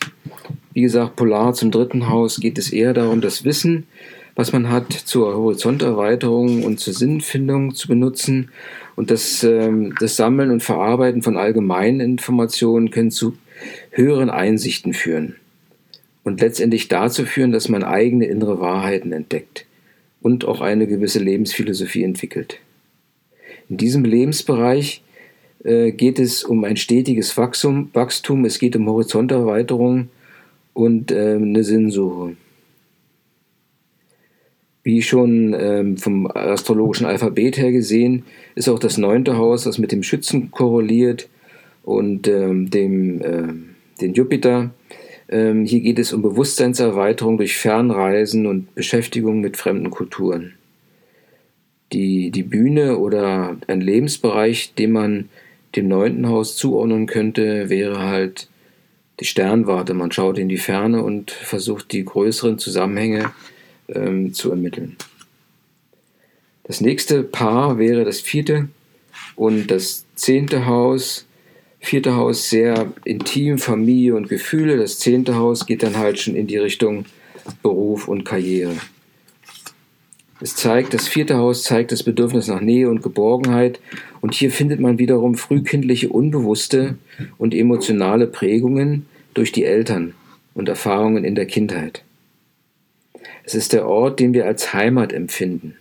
wie 0.74 0.82
gesagt, 0.82 1.15
polar 1.15 1.54
zum 1.54 1.72
dritten 1.72 2.10
Haus, 2.10 2.39
geht 2.39 2.58
es 2.58 2.72
eher 2.72 2.94
darum, 2.94 3.22
das 3.22 3.44
Wissen, 3.46 3.88
was 4.36 4.54
man 4.54 4.70
hat, 4.70 4.91
zur 4.91 5.36
Horizonterweiterung 5.36 6.63
und 6.63 6.80
zur 6.80 6.94
Sinnfindung 6.94 7.76
zu 7.76 7.88
benutzen. 7.88 8.50
Und 8.96 9.12
das, 9.12 9.44
ähm, 9.44 9.96
das 10.00 10.15
Sammeln 10.15 10.52
und 10.52 10.63
Verarbeiten 10.63 11.22
von 11.22 11.38
allgemeinen 11.38 12.00
Informationen 12.00 12.91
können 12.91 13.12
zu 13.12 13.34
höheren 13.91 14.30
Einsichten 14.30 14.94
führen 14.94 15.36
und 16.24 16.41
letztendlich 16.41 16.88
dazu 16.88 17.26
führen, 17.26 17.52
dass 17.52 17.70
man 17.70 17.84
eigene 17.84 18.26
innere 18.26 18.60
Wahrheiten 18.60 19.12
entdeckt 19.12 19.65
und 20.22 20.46
auch 20.46 20.62
eine 20.62 20.88
gewisse 20.88 21.20
Lebensphilosophie 21.20 22.04
entwickelt. 22.04 22.60
In 23.70 23.78
diesem 23.78 24.04
Lebensbereich 24.04 25.02
äh, 25.63 25.91
geht 25.91 26.19
es 26.19 26.43
um 26.43 26.63
ein 26.63 26.78
stetiges 26.78 27.36
Wachstum, 27.38 27.89
Wachstum, 27.93 28.45
es 28.45 28.60
geht 28.60 28.76
um 28.76 28.88
Horizonterweiterung 28.88 30.10
und 30.74 31.12
äh, 31.12 31.36
eine 31.36 31.63
Sinnsuche. 31.63 32.36
Wie 34.84 35.02
schon 35.04 35.56
ähm, 35.58 35.97
vom 35.97 36.26
astrologischen 36.26 37.06
Alphabet 37.06 37.58
her 37.58 37.71
gesehen, 37.71 38.24
ist 38.56 38.67
auch 38.67 38.80
das 38.80 38.97
neunte 38.97 39.38
Haus, 39.38 39.65
das 39.65 39.78
mit 39.78 39.91
dem 39.91 40.02
Schützen 40.02 40.50
korreliert 40.50 41.30
und 41.84 42.28
ähm, 42.28 42.71
dem 42.71 43.21
äh, 43.21 43.54
den 44.02 44.13
Jupiter. 44.13 44.71
Ähm, 45.30 45.65
hier 45.65 45.80
geht 45.80 46.00
es 46.00 46.13
um 46.13 46.21
Bewusstseinserweiterung 46.21 47.38
durch 47.38 47.58
Fernreisen 47.58 48.47
und 48.47 48.74
Beschäftigung 48.76 49.39
mit 49.39 49.58
fremden 49.58 49.89
Kulturen. 49.89 50.54
Die, 51.93 52.32
die 52.32 52.43
Bühne 52.43 52.97
oder 52.97 53.58
ein 53.67 53.82
Lebensbereich, 53.82 54.74
den 54.76 54.91
man 54.91 55.30
dem 55.76 55.88
neunten 55.88 56.28
Haus 56.28 56.56
zuordnen 56.56 57.08
könnte, 57.08 57.70
wäre 57.70 58.00
halt 58.00 58.50
die 59.20 59.26
Sternwarte. 59.26 59.94
Man 59.94 60.12
schaut 60.12 60.38
in 60.38 60.50
die 60.50 60.58
Ferne 60.58 61.04
und 61.04 61.32
versucht 61.32 61.92
die 61.92 62.04
größeren 62.04 62.58
Zusammenhänge 62.58 63.32
ähm, 63.88 64.34
zu 64.34 64.50
ermitteln. 64.50 64.98
Das 66.64 66.82
nächste 66.82 67.24
Paar 67.24 67.78
wäre 67.78 68.06
das 68.06 68.22
vierte 68.22 68.70
und 69.36 69.68
das 69.68 70.06
zehnte 70.16 70.66
Haus. 70.66 71.26
Vierte 71.80 72.16
Haus 72.16 72.50
sehr 72.50 72.94
intim, 73.06 73.58
Familie 73.58 74.16
und 74.16 74.30
Gefühle. 74.30 74.78
Das 74.78 75.00
zehnte 75.00 75.36
Haus 75.36 75.66
geht 75.66 75.82
dann 75.82 75.98
halt 75.98 76.20
schon 76.20 76.36
in 76.36 76.46
die 76.46 76.58
Richtung 76.58 77.06
Beruf 77.64 78.08
und 78.08 78.24
Karriere. 78.24 78.76
Es 80.41 80.56
zeigt, 80.56 80.95
das 80.95 81.08
vierte 81.08 81.38
Haus 81.38 81.63
zeigt 81.63 81.91
das 81.91 82.01
Bedürfnis 82.01 82.47
nach 82.47 82.62
Nähe 82.62 82.89
und 82.89 83.04
Geborgenheit. 83.04 83.80
Und 84.21 84.34
hier 84.34 84.51
findet 84.51 84.80
man 84.80 84.97
wiederum 84.97 85.36
frühkindliche 85.36 86.10
unbewusste 86.10 86.95
und 87.38 87.54
emotionale 87.54 88.25
Prägungen 88.25 89.06
durch 89.36 89.51
die 89.51 89.65
Eltern 89.65 90.15
und 90.56 90.67
Erfahrungen 90.67 91.23
in 91.23 91.36
der 91.36 91.45
Kindheit. 91.45 92.04
Es 93.43 93.54
ist 93.54 93.73
der 93.73 93.88
Ort, 93.88 94.19
den 94.19 94.34
wir 94.34 94.45
als 94.45 94.73
Heimat 94.73 95.13
empfinden 95.13 95.75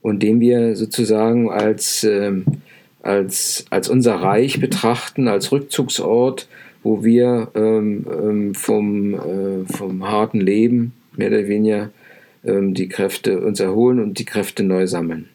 und 0.00 0.22
den 0.22 0.40
wir 0.40 0.74
sozusagen 0.74 1.50
als, 1.50 2.04
äh, 2.04 2.32
als, 3.02 3.66
als 3.68 3.88
unser 3.90 4.14
Reich 4.14 4.60
betrachten, 4.60 5.28
als 5.28 5.52
Rückzugsort, 5.52 6.48
wo 6.82 7.04
wir 7.04 7.48
ähm, 7.54 8.06
ähm, 8.10 8.54
vom, 8.54 9.14
äh, 9.14 9.64
vom 9.66 10.08
harten 10.08 10.40
Leben 10.40 10.92
mehr 11.16 11.28
oder 11.28 11.48
weniger 11.48 11.90
die 12.46 12.88
Kräfte 12.88 13.40
uns 13.40 13.60
erholen 13.60 14.00
und 14.00 14.18
die 14.18 14.24
Kräfte 14.24 14.62
neu 14.62 14.86
sammeln. 14.86 15.28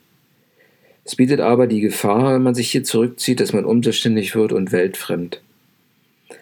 Es 1.03 1.15
bietet 1.15 1.39
aber 1.39 1.67
die 1.67 1.81
Gefahr, 1.81 2.35
wenn 2.35 2.43
man 2.43 2.55
sich 2.55 2.71
hier 2.71 2.83
zurückzieht, 2.83 3.39
dass 3.39 3.53
man 3.53 3.65
unselbstständig 3.65 4.35
wird 4.35 4.53
und 4.53 4.71
weltfremd. 4.71 5.41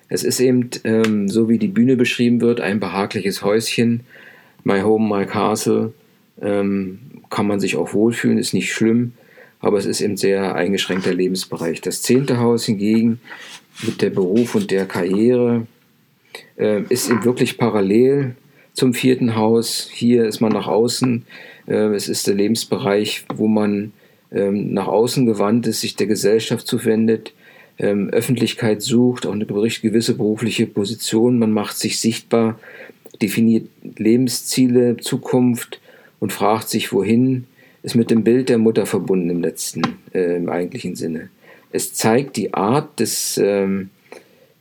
Es 0.10 0.24
ist 0.24 0.40
eben, 0.40 0.70
ähm, 0.84 1.30
so 1.30 1.50
wie 1.50 1.58
die 1.58 1.68
Bühne 1.68 1.96
beschrieben 1.96 2.42
wird, 2.42 2.62
ein 2.62 2.80
behagliches 2.80 3.44
Häuschen. 3.44 4.02
My 4.64 4.82
Home, 4.82 5.08
My 5.08 5.26
Castle. 5.26 5.94
Ähm, 6.42 7.00
kann 7.30 7.48
man 7.48 7.60
sich 7.60 7.76
auch 7.76 7.94
wohlfühlen, 7.94 8.38
ist 8.38 8.54
nicht 8.54 8.74
schlimm, 8.74 9.14
aber 9.60 9.78
es 9.78 9.86
ist 9.86 10.02
eben 10.02 10.18
sehr 10.18 10.56
eingeschränkter 10.56 11.14
Lebensbereich. 11.14 11.82
Das 11.82 12.02
zehnte 12.02 12.40
Haus 12.40 12.66
hingegen 12.66 13.20
mit 13.84 14.02
der 14.02 14.10
Beruf 14.10 14.56
und 14.56 14.72
der 14.72 14.86
Karriere 14.86 15.68
äh, 16.58 16.82
ist 16.90 17.10
eben 17.10 17.24
wirklich 17.24 17.58
parallel 17.58 18.36
zum 18.74 18.94
vierten 18.94 19.36
Haus. 19.36 19.90
Hier 19.92 20.26
ist 20.26 20.40
man 20.40 20.52
nach 20.52 20.68
außen. 20.68 21.26
Äh, 21.68 21.94
es 21.94 22.10
ist 22.10 22.28
der 22.28 22.36
Lebensbereich, 22.36 23.26
wo 23.36 23.48
man 23.48 23.94
ähm, 24.32 24.74
nach 24.74 24.88
außen 24.88 25.26
gewandt 25.26 25.68
ist, 25.68 25.82
sich 25.82 25.96
der 25.96 26.08
Gesellschaft 26.08 26.68
zuwendet, 26.68 27.34
ähm, 27.78 28.10
Öffentlichkeit 28.10 28.82
sucht, 28.82 29.26
auch 29.26 29.34
eine 29.34 29.46
gewisse 29.46 30.16
berufliche 30.16 30.68
Position. 30.68 31.40
Man 31.40 31.52
macht 31.52 31.78
sich 31.78 32.00
sichtbar, 32.00 32.60
definiert 33.22 33.68
Lebensziele, 33.98 34.98
Zukunft 34.98 35.80
und 36.20 36.34
fragt 36.34 36.70
sich, 36.70 36.92
wohin, 36.92 37.46
ist 37.82 37.96
mit 37.96 38.12
dem 38.12 38.24
Bild 38.24 38.50
der 38.50 38.58
Mutter 38.58 38.86
verbunden 38.86 39.30
im 39.30 39.42
letzten, 39.42 39.82
äh, 40.14 40.36
im 40.36 40.50
eigentlichen 40.50 40.96
Sinne. 40.96 41.30
Es 41.72 41.94
zeigt 41.94 42.36
die 42.36 42.54
Art 42.54 43.00
des, 43.00 43.40
ähm, 43.42 43.90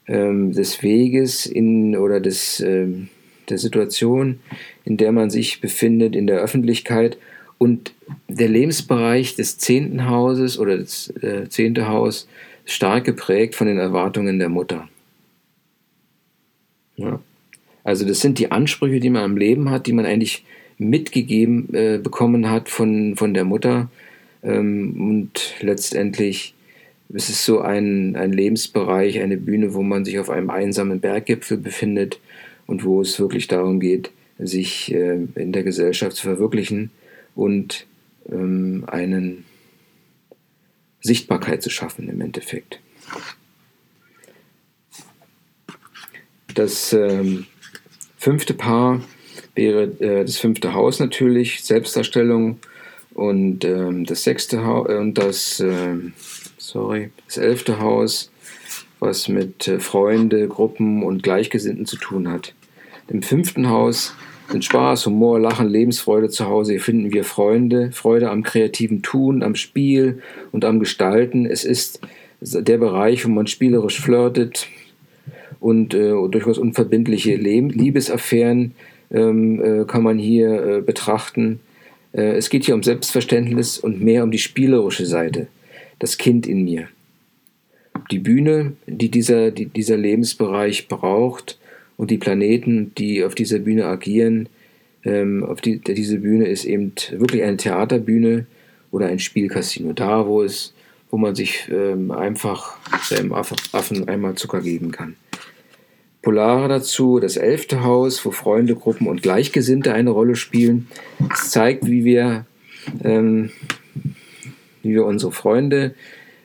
ähm, 0.07 0.53
des 0.53 0.83
Weges 0.83 1.47
in, 1.47 1.97
oder 1.97 2.21
des, 2.21 2.61
ähm, 2.61 3.09
der 3.50 3.58
Situation, 3.58 4.40
in 4.84 4.96
der 4.96 5.12
man 5.12 5.30
sich 5.30 5.61
befindet 5.61 6.14
in 6.14 6.26
der 6.26 6.38
Öffentlichkeit 6.38 7.18
und 7.58 7.92
der 8.28 8.48
Lebensbereich 8.48 9.34
des 9.34 9.58
zehnten 9.58 10.08
Hauses 10.08 10.58
oder 10.58 10.78
das 10.78 11.11
äh, 11.22 11.48
zehnte 11.48 11.88
Haus 11.88 12.28
ist 12.64 12.74
stark 12.74 13.04
geprägt 13.04 13.54
von 13.54 13.66
den 13.66 13.78
Erwartungen 13.78 14.38
der 14.38 14.48
Mutter. 14.48 14.88
Ja. 16.96 17.20
Also 17.84 18.06
das 18.06 18.20
sind 18.20 18.38
die 18.38 18.50
Ansprüche, 18.50 19.00
die 19.00 19.11
man 19.11 19.22
am 19.22 19.37
Leben 19.37 19.70
hat, 19.70 19.87
die 19.87 19.92
man 19.92 20.04
eigentlich 20.04 20.44
mitgegeben 20.78 21.72
äh, 21.74 21.98
bekommen 21.98 22.50
hat 22.50 22.68
von, 22.68 23.16
von 23.16 23.34
der 23.34 23.44
Mutter. 23.44 23.90
Ähm, 24.42 24.94
und 25.00 25.54
letztendlich 25.61 26.54
ist 27.08 27.30
es 27.30 27.44
so 27.44 27.61
ein, 27.61 28.14
ein 28.16 28.32
Lebensbereich, 28.32 29.20
eine 29.20 29.38
Bühne, 29.38 29.74
wo 29.74 29.82
man 29.82 30.04
sich 30.04 30.18
auf 30.18 30.30
einem 30.30 30.50
einsamen 30.50 31.00
Berggipfel 31.00 31.56
befindet 31.56 32.20
und 32.68 32.85
wo 32.85 33.00
es 33.00 33.18
wirklich 33.18 33.48
darum 33.48 33.81
geht, 33.81 34.12
sich 34.38 34.92
äh, 34.92 35.26
in 35.35 35.50
der 35.50 35.64
Gesellschaft 35.64 36.16
zu 36.16 36.22
verwirklichen 36.22 36.92
und 37.35 37.87
ähm, 38.31 38.85
einen 38.87 39.44
Sichtbarkeit 41.00 41.62
zu 41.62 41.70
schaffen 41.70 42.09
im 42.09 42.20
Endeffekt. 42.20 42.78
Das 46.54 46.92
ähm, 46.92 47.46
fünfte 48.16 48.54
Paar 48.54 49.02
wäre 49.54 49.85
äh, 50.00 50.24
das 50.24 50.38
fünfte 50.38 50.74
Haus 50.74 51.00
natürlich, 51.00 51.64
Selbstdarstellung 51.64 52.59
und 53.14 53.64
ähm, 53.64 54.04
das 54.04 54.24
sechste 54.24 54.64
Haus 54.64 54.88
äh, 54.88 54.96
und 54.96 55.14
das, 55.14 55.61
äh, 55.61 55.96
sorry, 56.59 57.11
das 57.26 57.38
elfte 57.38 57.81
Haus, 57.81 58.31
was 58.98 59.28
mit 59.28 59.68
äh, 59.68 59.81
Freunde, 59.81 60.48
Gruppen 60.48 61.02
und 61.02 61.22
Gleichgesinnten 61.22 61.87
zu 61.87 61.96
tun 61.96 62.28
hat. 62.28 62.54
Im 63.09 63.23
fünften 63.23 63.71
Haus 63.71 64.14
sind 64.51 64.64
Spaß, 64.64 65.07
Humor, 65.07 65.40
Lachen, 65.40 65.68
Lebensfreude 65.68 66.29
zu 66.29 66.47
Hause. 66.47 66.73
Hier 66.73 66.81
finden 66.81 67.12
wir 67.12 67.25
Freunde, 67.25 67.90
Freude 67.92 68.31
am 68.31 68.42
kreativen 68.42 69.03
Tun, 69.03 69.42
am 69.42 69.55
Spiel 69.55 70.23
und 70.53 70.64
am 70.64 70.79
Gestalten. 70.79 71.47
Es 71.47 71.64
ist 71.64 72.01
der 72.40 72.79
Bereich, 72.79 73.25
wo 73.25 73.31
man 73.31 73.47
spielerisch 73.47 74.01
flirtet 74.01 74.66
und 75.59 75.94
äh, 75.94 76.11
durchaus 76.31 76.59
unverbindliche 76.59 77.35
Liebesaffären 77.37 78.75
ähm, 79.11 79.62
äh, 79.62 79.85
kann 79.87 80.03
man 80.03 80.18
hier 80.18 80.62
äh, 80.62 80.81
betrachten. 80.83 81.61
Äh, 82.12 82.37
es 82.37 82.51
geht 82.51 82.64
hier 82.64 82.75
um 82.75 82.83
Selbstverständnis 82.83 83.79
und 83.79 84.03
mehr 84.03 84.23
um 84.23 84.31
die 84.31 84.38
spielerische 84.38 85.07
Seite, 85.07 85.49
das 85.99 86.18
Kind 86.18 86.47
in 86.47 86.64
mir. 86.64 86.88
Die 88.11 88.18
Bühne, 88.18 88.75
die 88.87 89.11
dieser, 89.11 89.51
die 89.51 89.66
dieser 89.66 89.97
Lebensbereich 89.97 90.88
braucht, 90.88 91.59
und 91.98 92.11
die 92.11 92.16
Planeten, 92.16 92.92
die 92.96 93.22
auf 93.24 93.34
dieser 93.34 93.58
Bühne 93.58 93.84
agieren, 93.84 94.48
ähm, 95.04 95.44
auf 95.44 95.61
die, 95.61 95.80
diese 95.80 96.18
Bühne 96.18 96.46
ist 96.46 96.64
eben 96.64 96.92
wirklich 97.11 97.42
eine 97.42 97.58
Theaterbühne 97.58 98.46
oder 98.90 99.08
ein 99.08 99.18
Spielcasino. 99.18 99.92
Da, 99.92 100.26
wo 100.26 100.42
es, 100.42 100.72
wo 101.11 101.18
man 101.18 101.34
sich 101.34 101.68
ähm, 101.70 102.11
einfach 102.11 102.78
seinem 103.02 103.32
Affen 103.32 104.08
einmal 104.08 104.37
Zucker 104.37 104.61
geben 104.61 104.92
kann. 104.92 105.16
Polare 106.22 106.68
dazu, 106.68 107.20
das 107.20 107.37
elfte 107.37 107.84
Haus, 107.84 108.24
wo 108.24 108.30
Freunde, 108.30 108.74
Gruppen 108.74 109.06
und 109.06 109.22
Gleichgesinnte 109.22 109.92
eine 109.92 110.11
Rolle 110.11 110.37
spielen. 110.37 110.88
Es 111.32 111.50
zeigt, 111.50 111.87
wie 111.87 112.04
wir, 112.04 112.46
ähm, 113.02 113.50
wie 114.82 114.94
wir 114.94 115.04
unsere 115.04 115.32
Freunde 115.32 115.94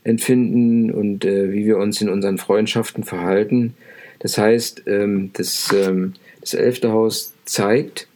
empfinden 0.04 0.92
und 0.92 1.26
äh, 1.26 1.52
wie 1.52 1.66
wir 1.66 1.78
uns 1.78 2.02
in 2.02 2.10
unseren 2.10 2.38
Freundschaften 2.38 3.04
verhalten. 3.04 3.76
Das 4.24 4.38
heißt, 4.38 4.84
ähm, 4.88 5.30
das, 5.34 5.72
ähm, 5.74 6.14
das 6.42 6.56
elfte 6.56 6.92
Haus 6.92 7.34
zeigt 7.46 8.08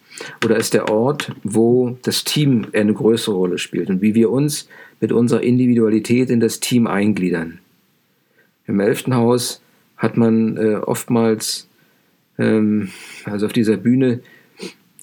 oder 0.43 0.55
ist 0.55 0.73
der 0.73 0.89
Ort, 0.89 1.31
wo 1.43 1.97
das 2.01 2.23
Team 2.23 2.67
eine 2.73 2.93
größere 2.93 3.35
Rolle 3.35 3.57
spielt 3.59 3.89
und 3.89 4.01
wie 4.01 4.15
wir 4.15 4.31
uns 4.31 4.67
mit 4.99 5.11
unserer 5.11 5.43
Individualität 5.43 6.31
in 6.31 6.39
das 6.39 6.59
Team 6.59 6.87
eingliedern. 6.87 7.59
Im 8.65 8.79
elften 8.79 9.15
Haus 9.15 9.61
hat 9.97 10.17
man 10.17 10.57
äh, 10.57 10.75
oftmals, 10.75 11.67
ähm, 12.39 12.89
also 13.25 13.45
auf 13.45 13.53
dieser 13.53 13.77
Bühne, 13.77 14.21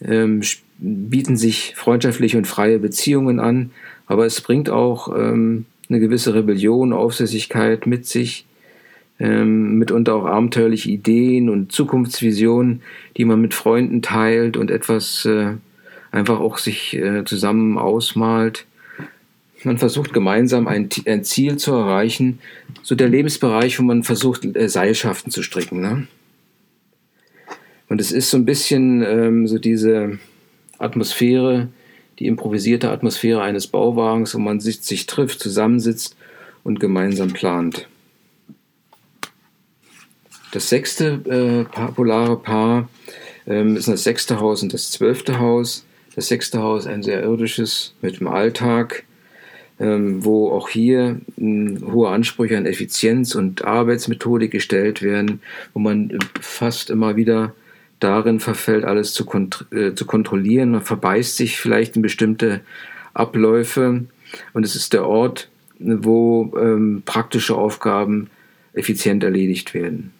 ähm, 0.00 0.40
bieten 0.78 1.36
sich 1.36 1.74
freundschaftliche 1.76 2.38
und 2.38 2.46
freie 2.46 2.78
Beziehungen 2.78 3.40
an, 3.40 3.70
aber 4.06 4.26
es 4.26 4.40
bringt 4.40 4.70
auch 4.70 5.14
ähm, 5.16 5.66
eine 5.88 6.00
gewisse 6.00 6.34
Rebellion, 6.34 6.92
Aufsässigkeit 6.92 7.86
mit 7.86 8.06
sich, 8.06 8.46
ähm, 9.18 9.78
mitunter 9.78 10.14
auch 10.14 10.26
abenteuerliche 10.26 10.90
Ideen 10.90 11.48
und 11.48 11.72
Zukunftsvisionen, 11.72 12.82
die 13.16 13.24
man 13.24 13.40
mit 13.40 13.54
Freunden 13.54 14.02
teilt 14.02 14.56
und 14.56 14.70
etwas 14.70 15.24
äh, 15.24 15.54
einfach 16.10 16.40
auch 16.40 16.58
sich 16.58 16.94
äh, 16.96 17.24
zusammen 17.24 17.78
ausmalt. 17.78 18.66
Man 19.62 19.78
versucht 19.78 20.12
gemeinsam 20.12 20.68
ein, 20.68 20.90
ein, 21.06 21.24
Ziel 21.24 21.56
zu 21.56 21.72
erreichen, 21.72 22.38
so 22.82 22.94
der 22.94 23.08
Lebensbereich, 23.08 23.78
wo 23.78 23.82
man 23.82 24.02
versucht, 24.02 24.44
äh, 24.44 24.68
Seilschaften 24.68 25.30
zu 25.30 25.42
stricken. 25.42 25.80
Ne? 25.80 26.06
Und 27.88 28.00
es 28.00 28.12
ist 28.12 28.30
so 28.30 28.36
ein 28.36 28.44
bisschen 28.44 29.02
ähm, 29.02 29.46
so 29.46 29.58
diese 29.58 30.18
Atmosphäre, 30.78 31.68
die 32.18 32.26
improvisierte 32.26 32.90
Atmosphäre 32.90 33.42
eines 33.42 33.66
Bauwagens, 33.66 34.34
wo 34.34 34.38
man 34.38 34.60
sich, 34.60 34.82
sich 34.82 35.06
trifft, 35.06 35.40
zusammensitzt 35.40 36.16
und 36.62 36.78
gemeinsam 36.78 37.32
plant. 37.32 37.88
Das 40.54 40.68
sechste 40.68 41.66
äh, 41.76 41.90
polare 41.96 42.36
Paar 42.36 42.88
ähm, 43.44 43.76
ist 43.76 43.88
das 43.88 44.04
sechste 44.04 44.38
Haus 44.38 44.62
und 44.62 44.72
das 44.72 44.92
zwölfte 44.92 45.40
Haus. 45.40 45.84
Das 46.14 46.28
sechste 46.28 46.62
Haus 46.62 46.86
ein 46.86 47.02
sehr 47.02 47.24
irdisches 47.24 47.92
mit 48.02 48.20
dem 48.20 48.28
Alltag, 48.28 49.02
ähm, 49.80 50.24
wo 50.24 50.52
auch 50.52 50.68
hier 50.68 51.20
äh, 51.36 51.80
hohe 51.90 52.08
Ansprüche 52.08 52.56
an 52.56 52.66
Effizienz 52.66 53.34
und 53.34 53.64
Arbeitsmethodik 53.64 54.52
gestellt 54.52 55.02
werden, 55.02 55.40
wo 55.72 55.80
man 55.80 56.16
fast 56.40 56.88
immer 56.88 57.16
wieder 57.16 57.52
darin 57.98 58.38
verfällt, 58.38 58.84
alles 58.84 59.12
zu, 59.12 59.24
kont 59.24 59.66
äh, 59.72 59.94
zu 59.94 60.06
kontrollieren. 60.06 60.70
Man 60.70 60.82
verbeißt 60.82 61.36
sich 61.36 61.56
vielleicht 61.56 61.96
in 61.96 62.02
bestimmte 62.02 62.60
Abläufe 63.12 64.04
und 64.52 64.64
es 64.64 64.76
ist 64.76 64.92
der 64.92 65.04
Ort, 65.04 65.48
wo 65.80 66.54
ähm, 66.56 67.02
praktische 67.04 67.56
Aufgaben 67.56 68.30
effizient 68.72 69.24
erledigt 69.24 69.74
werden. 69.74 70.12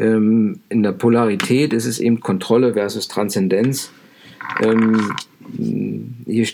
Ähm, 0.00 0.60
in 0.70 0.82
der 0.82 0.92
Polarität 0.92 1.74
ist 1.74 1.84
es 1.84 2.00
eben 2.00 2.20
Kontrolle 2.20 2.72
versus 2.72 3.06
Transzendenz. 3.06 3.92
Ähm, 4.62 5.14
hier, 6.26 6.46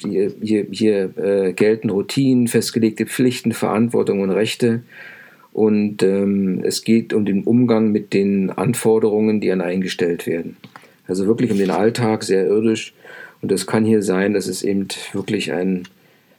hier, 0.42 0.66
hier 0.70 1.16
äh, 1.16 1.52
gelten 1.52 1.90
Routinen, 1.90 2.48
festgelegte 2.48 3.06
Pflichten, 3.06 3.52
Verantwortung 3.52 4.20
und 4.20 4.30
Rechte. 4.30 4.82
Und 5.52 6.02
ähm, 6.02 6.60
es 6.64 6.82
geht 6.82 7.12
um 7.12 7.24
den 7.24 7.44
Umgang 7.44 7.92
mit 7.92 8.12
den 8.12 8.50
Anforderungen, 8.50 9.40
die 9.40 9.52
an 9.52 9.60
eingestellt 9.60 10.26
werden. 10.26 10.56
Also 11.06 11.26
wirklich 11.26 11.52
um 11.52 11.58
den 11.58 11.70
Alltag, 11.70 12.24
sehr 12.24 12.46
irdisch. 12.46 12.94
Und 13.42 13.52
es 13.52 13.66
kann 13.66 13.84
hier 13.84 14.02
sein, 14.02 14.34
dass 14.34 14.48
es 14.48 14.62
eben 14.62 14.88
wirklich 15.12 15.52
ein 15.52 15.84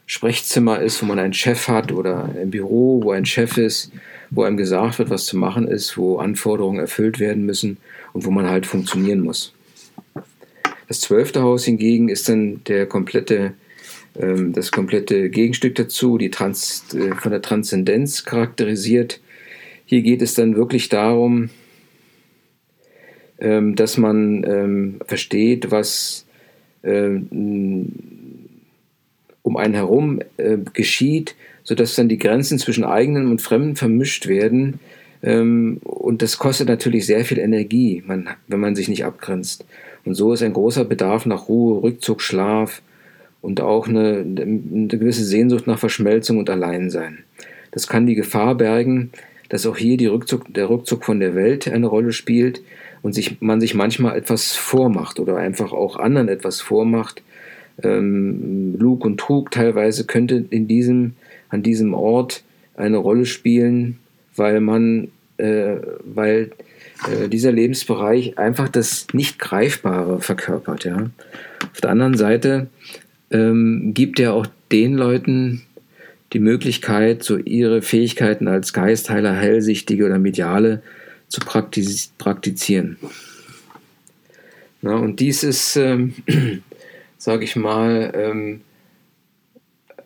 Sprechzimmer 0.08 0.80
ist, 0.80 1.02
wo 1.02 1.06
man 1.06 1.18
einen 1.18 1.34
Chef 1.34 1.68
hat 1.68 1.92
oder 1.92 2.34
ein 2.34 2.50
Büro, 2.50 3.02
wo 3.02 3.12
ein 3.12 3.26
Chef 3.26 3.58
ist, 3.58 3.92
wo 4.30 4.42
einem 4.42 4.56
gesagt 4.56 4.98
wird, 4.98 5.10
was 5.10 5.26
zu 5.26 5.36
machen 5.36 5.68
ist, 5.68 5.98
wo 5.98 6.16
Anforderungen 6.16 6.80
erfüllt 6.80 7.20
werden 7.20 7.44
müssen 7.44 7.76
und 8.14 8.24
wo 8.24 8.30
man 8.30 8.48
halt 8.48 8.64
funktionieren 8.64 9.20
muss. 9.20 9.52
Das 10.88 11.00
zwölfte 11.00 11.42
Haus 11.42 11.66
hingegen 11.66 12.08
ist 12.08 12.26
dann 12.26 12.64
der 12.64 12.86
komplette, 12.86 13.52
ähm, 14.18 14.54
das 14.54 14.72
komplette 14.72 15.28
Gegenstück 15.28 15.74
dazu, 15.74 16.16
die 16.16 16.30
Trans, 16.30 16.86
äh, 16.94 17.14
von 17.14 17.30
der 17.30 17.42
Transzendenz 17.42 18.24
charakterisiert. 18.24 19.20
Hier 19.84 20.00
geht 20.00 20.22
es 20.22 20.32
dann 20.32 20.56
wirklich 20.56 20.88
darum, 20.88 21.50
ähm, 23.40 23.76
dass 23.76 23.98
man 23.98 24.42
ähm, 24.44 25.00
versteht, 25.06 25.70
was 25.70 26.24
ähm, 26.82 27.28
um 29.48 29.56
einen 29.56 29.74
herum 29.74 30.20
äh, 30.36 30.58
geschieht, 30.74 31.34
sodass 31.64 31.96
dann 31.96 32.08
die 32.08 32.18
Grenzen 32.18 32.58
zwischen 32.58 32.84
eigenen 32.84 33.28
und 33.28 33.42
Fremden 33.42 33.76
vermischt 33.76 34.28
werden. 34.28 34.78
Ähm, 35.22 35.78
und 35.82 36.22
das 36.22 36.38
kostet 36.38 36.68
natürlich 36.68 37.06
sehr 37.06 37.24
viel 37.24 37.38
Energie, 37.38 38.04
man, 38.06 38.28
wenn 38.46 38.60
man 38.60 38.76
sich 38.76 38.88
nicht 38.88 39.04
abgrenzt. 39.04 39.64
Und 40.04 40.14
so 40.14 40.32
ist 40.32 40.42
ein 40.42 40.52
großer 40.52 40.84
Bedarf 40.84 41.26
nach 41.26 41.48
Ruhe, 41.48 41.82
Rückzug, 41.82 42.20
Schlaf 42.20 42.82
und 43.40 43.60
auch 43.60 43.88
eine, 43.88 44.18
eine 44.18 44.88
gewisse 44.88 45.24
Sehnsucht 45.24 45.66
nach 45.66 45.78
Verschmelzung 45.78 46.38
und 46.38 46.50
Alleinsein. 46.50 47.24
Das 47.70 47.86
kann 47.86 48.06
die 48.06 48.14
Gefahr 48.14 48.54
bergen, 48.54 49.10
dass 49.48 49.66
auch 49.66 49.76
hier 49.76 50.12
Rückzug, 50.12 50.52
der 50.52 50.68
Rückzug 50.68 51.04
von 51.04 51.20
der 51.20 51.34
Welt 51.34 51.68
eine 51.68 51.86
Rolle 51.86 52.12
spielt 52.12 52.60
und 53.02 53.14
sich, 53.14 53.40
man 53.40 53.60
sich 53.60 53.74
manchmal 53.74 54.16
etwas 54.16 54.52
vormacht 54.52 55.20
oder 55.20 55.36
einfach 55.36 55.72
auch 55.72 55.96
anderen 55.96 56.28
etwas 56.28 56.60
vormacht, 56.60 57.22
ähm, 57.82 58.76
Lug 58.78 59.04
und 59.04 59.18
Trug 59.18 59.50
teilweise 59.50 60.04
könnte 60.04 60.44
in 60.50 60.68
diesem, 60.68 61.14
an 61.48 61.62
diesem 61.62 61.94
Ort 61.94 62.42
eine 62.76 62.96
Rolle 62.96 63.26
spielen, 63.26 63.98
weil 64.36 64.60
man, 64.60 65.08
äh, 65.36 65.76
weil 66.04 66.50
äh, 67.06 67.28
dieser 67.28 67.52
Lebensbereich 67.52 68.38
einfach 68.38 68.68
das 68.68 69.06
nicht 69.12 69.38
Greifbare 69.38 70.20
verkörpert. 70.20 70.84
Ja. 70.84 71.10
Auf 71.72 71.80
der 71.80 71.90
anderen 71.90 72.16
Seite 72.16 72.68
ähm, 73.30 73.92
gibt 73.94 74.20
er 74.20 74.34
auch 74.34 74.46
den 74.72 74.94
Leuten 74.94 75.62
die 76.32 76.40
Möglichkeit, 76.40 77.22
so 77.22 77.38
ihre 77.38 77.82
Fähigkeiten 77.82 78.48
als 78.48 78.72
Geistheiler, 78.72 79.32
Hellsichtige 79.32 80.04
oder 80.04 80.18
Mediale 80.18 80.82
zu 81.28 81.40
praktiz 81.40 82.12
praktizieren. 82.18 82.96
Na, 84.82 84.94
und 84.96 85.20
dies 85.20 85.42
ist 85.42 85.76
ähm, 85.76 86.14
sage 87.18 87.44
ich 87.44 87.56
mal, 87.56 88.12
ähm, 88.14 88.60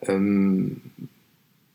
ähm, 0.01 0.81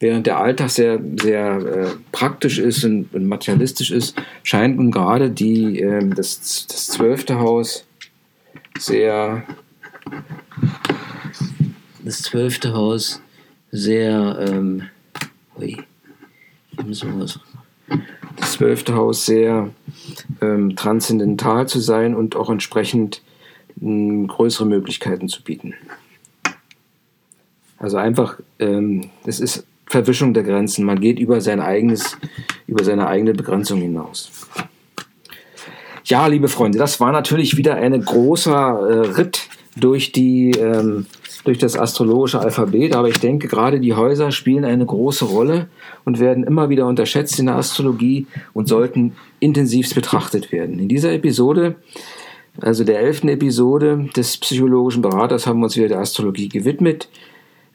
während 0.01 0.27
der 0.27 0.39
Alltag 0.39 0.71
sehr, 0.71 1.01
sehr 1.21 1.57
äh, 1.57 1.87
praktisch 2.13 2.59
ist 2.59 2.85
und, 2.85 3.13
und, 3.15 3.27
materialistisch 3.27 3.91
ist, 3.91 4.21
scheint 4.43 4.77
nun 4.77 4.91
gerade 4.91 5.31
die, 5.31 5.81
äh, 5.81 6.07
das, 6.09 6.67
das 6.67 6.89
zwölfte 6.89 7.39
Haus 7.39 7.87
sehr, 8.79 9.45
das 12.05 12.23
zwölfte 12.23 12.75
Haus 12.75 13.21
sehr, 13.71 14.39
ähm, 14.49 14.83
ui, 15.59 15.77
das 18.37 18.53
zwölfte 18.53 18.95
Haus 18.95 19.27
sehr 19.27 19.71
ähm, 20.41 20.77
transzendental 20.77 21.67
zu 21.67 21.81
sein 21.81 22.15
und 22.15 22.37
auch 22.37 22.51
entsprechend 22.51 23.23
größere 23.81 24.67
Möglichkeiten 24.67 25.29
zu 25.29 25.43
bieten. 25.43 25.75
Also 27.79 27.97
einfach, 27.97 28.39
ähm, 28.59 29.11
das 29.25 29.41
ist 29.41 29.65
Verwischung 29.87 30.35
der 30.35 30.43
Grenzen. 30.43 30.85
Man 30.85 31.01
geht 31.01 31.19
über 31.19 31.41
sein 31.41 31.61
eigenes, 31.61 32.17
über 32.67 32.85
seine 32.85 33.07
eigene 33.07 33.33
Begrenzung 33.33 33.81
hinaus. 33.81 34.31
Ja, 36.05 36.27
liebe 36.27 36.49
Freunde, 36.49 36.79
das 36.79 37.01
war 37.01 37.13
natürlich 37.13 37.57
wieder 37.57 37.77
ein 37.77 38.01
großer 38.03 38.51
äh, 38.51 39.09
Ritt 39.17 39.49
durch 39.77 40.13
die 40.13 40.51
ähm, 40.53 41.07
durch 41.45 41.59
das 41.59 41.79
astrologische 41.79 42.41
Alphabet, 42.41 42.95
aber 42.95 43.09
ich 43.09 43.21
denke, 43.21 43.49
gerade 43.49 43.81
die 43.81 43.95
Häuser 43.95 44.33
spielen 44.33 44.65
eine 44.65 44.85
große 44.85 45.25
Rolle 45.25 45.69
und 46.05 46.19
werden 46.19 46.45
immer 46.45 46.69
wieder 46.69 46.87
unterschätzt 46.87 47.39
in 47.39 47.47
der 47.47 47.57
Astrologie 47.57 48.27
und 48.53 48.69
sollten 48.69 49.15
intensivst 49.41 49.95
betrachtet 49.95 50.53
werden. 50.53 50.79
In 50.79 50.89
dieser 50.89 51.13
Episode 51.13 51.77
also 52.61 52.85
der 52.85 53.01
elften 53.01 53.29
Episode 53.29 54.09
des 54.17 54.37
psychologischen 54.39 55.03
Beraters 55.03 55.47
haben 55.47 55.61
wir 55.61 55.65
uns 55.65 55.77
wieder 55.77 55.89
der 55.89 56.01
Astrologie 56.01 56.49
gewidmet. 56.49 57.09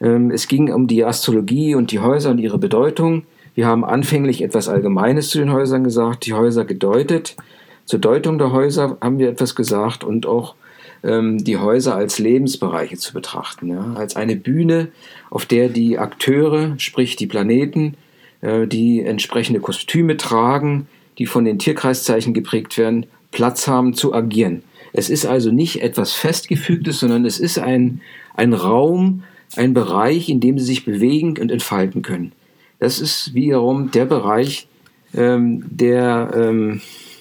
Ähm, 0.00 0.30
es 0.30 0.48
ging 0.48 0.72
um 0.72 0.86
die 0.86 1.04
Astrologie 1.04 1.74
und 1.74 1.90
die 1.90 2.00
Häuser 2.00 2.30
und 2.30 2.38
ihre 2.38 2.58
Bedeutung. 2.58 3.24
Wir 3.54 3.66
haben 3.66 3.84
anfänglich 3.84 4.42
etwas 4.42 4.68
Allgemeines 4.68 5.30
zu 5.30 5.38
den 5.38 5.52
Häusern 5.52 5.84
gesagt, 5.84 6.26
die 6.26 6.32
Häuser 6.32 6.64
gedeutet. 6.64 7.36
Zur 7.84 7.98
Deutung 7.98 8.38
der 8.38 8.52
Häuser 8.52 8.98
haben 9.00 9.18
wir 9.18 9.28
etwas 9.28 9.54
gesagt 9.54 10.04
und 10.04 10.26
auch 10.26 10.54
ähm, 11.02 11.42
die 11.44 11.58
Häuser 11.58 11.94
als 11.94 12.18
Lebensbereiche 12.18 12.96
zu 12.96 13.12
betrachten, 13.12 13.68
ja, 13.68 13.92
als 13.94 14.16
eine 14.16 14.36
Bühne, 14.36 14.88
auf 15.30 15.46
der 15.46 15.68
die 15.68 15.98
Akteure, 15.98 16.74
sprich 16.78 17.16
die 17.16 17.26
Planeten, 17.26 17.94
äh, 18.40 18.66
die 18.66 19.02
entsprechende 19.02 19.60
Kostüme 19.60 20.16
tragen, 20.16 20.88
die 21.18 21.26
von 21.26 21.44
den 21.44 21.58
Tierkreiszeichen 21.58 22.34
geprägt 22.34 22.76
werden, 22.76 23.06
Platz 23.30 23.68
haben 23.68 23.94
zu 23.94 24.14
agieren. 24.14 24.62
Es 24.94 25.10
ist 25.10 25.26
also 25.26 25.50
nicht 25.50 25.82
etwas 25.82 26.12
Festgefügtes, 26.12 27.00
sondern 27.00 27.26
es 27.26 27.38
ist 27.38 27.58
ein, 27.58 28.00
ein 28.34 28.54
Raum, 28.54 29.24
ein 29.56 29.74
Bereich, 29.74 30.28
in 30.28 30.40
dem 30.40 30.58
sie 30.58 30.64
sich 30.64 30.84
bewegen 30.84 31.36
und 31.38 31.50
entfalten 31.50 32.02
können. 32.02 32.32
Das 32.78 33.00
ist 33.00 33.34
wiederum 33.34 33.90
der 33.90 34.06
Bereich, 34.06 34.68
ähm, 35.14 35.64
der 35.68 36.30
ähm, 36.34 36.80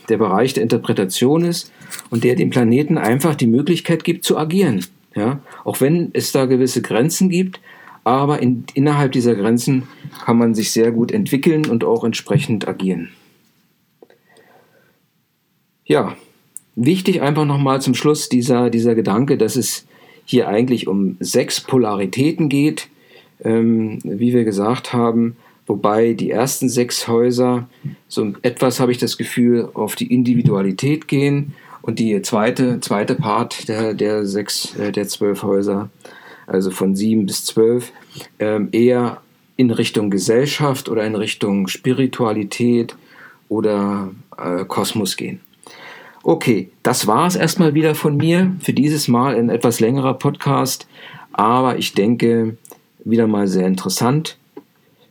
der 0.10 0.18
Bereich 0.18 0.54
der 0.54 0.64
Interpretation 0.64 1.44
ist 1.44 1.72
und 2.10 2.24
der 2.24 2.36
dem 2.36 2.50
Planeten 2.50 2.98
einfach 2.98 3.36
die 3.36 3.48
Möglichkeit 3.48 4.04
gibt 4.04 4.24
zu 4.26 4.38
agieren. 4.38 4.86
Ja? 5.16 5.40
Auch 5.64 5.82
wenn 5.82 6.10
es 6.14 6.32
da 6.32 6.46
gewisse 6.46 6.82
Grenzen 6.82 7.30
gibt, 7.30 7.60
aber 8.04 8.42
in, 8.42 8.66
innerhalb 8.74 9.14
dieser 9.14 9.36
Grenzen 9.36 9.84
kann 10.26 10.38
man 10.38 10.54
sich 10.54 10.72
sehr 10.72 10.92
gut 10.92 11.12
entwickeln 11.12 11.66
und 11.66 11.84
auch 11.84 12.04
entsprechend 12.04 12.68
agieren. 12.68 13.10
Ja, 15.86 16.16
Wichtig 16.76 17.22
einfach 17.22 17.46
nochmal 17.46 17.82
zum 17.82 17.94
Schluss 17.94 18.30
dieser, 18.30 18.70
dieser 18.70 18.96
Gedanke, 18.96 19.38
dass 19.38 19.56
es 19.56 19.86
hier 20.26 20.48
eigentlich 20.48 20.88
um 20.88 21.18
sechs 21.20 21.62
Polaritäten 21.62 22.50
geht, 22.50 22.90
ähm, 23.44 24.00
wie 24.04 24.34
wir 24.34 24.44
gesagt 24.44 24.94
haben, 24.94 25.36
wobei 25.68 26.14
die 26.14 26.32
ersten 26.32 26.70
sechs 26.70 27.08
Häuser 27.08 27.68
so 28.08 28.34
etwas, 28.42 28.80
habe 28.80 28.92
ich 28.92 28.98
das 28.98 29.18
Gefühl, 29.18 29.70
auf 29.74 29.96
die 29.96 30.12
Individualität 30.14 31.08
gehen 31.08 31.54
und 31.82 32.00
die 32.00 32.22
zweite, 32.22 32.80
zweite 32.80 33.16
Part 33.16 33.68
der, 33.68 33.94
der 33.94 34.26
sechs, 34.26 34.76
äh, 34.76 34.92
der 34.92 35.08
zwölf 35.08 35.44
Häuser, 35.44 35.90
also 36.48 36.72
von 36.72 36.96
sieben 36.96 37.26
bis 37.26 37.46
zwölf, 37.46 37.92
ähm, 38.40 38.70
eher 38.72 39.22
in 39.58 39.70
Richtung 39.70 40.10
Gesellschaft 40.10 40.90
oder 40.90 41.06
in 41.06 41.16
Richtung 41.16 41.68
Spiritualität 41.68 42.96
oder 43.50 44.12
äh, 44.38 44.66
Kosmos 44.66 45.18
gehen. 45.18 45.42
Okay, 46.26 46.70
das 46.84 47.06
war 47.06 47.28
es 47.28 47.36
erstmal 47.36 47.74
wieder 47.74 47.96
von 47.96 48.16
mir. 48.16 48.56
Für 48.62 48.72
dieses 48.72 49.10
Mal 49.10 49.36
ein 49.36 49.50
etwas 49.50 49.82
längerer 49.82 50.14
Podcast, 50.14 50.88
aber 51.34 51.78
ich 51.78 51.94
denke 51.94 52.56
wieder 53.04 53.28
mal 53.28 53.50
sehr 53.50 53.68
interessant, 53.68 54.38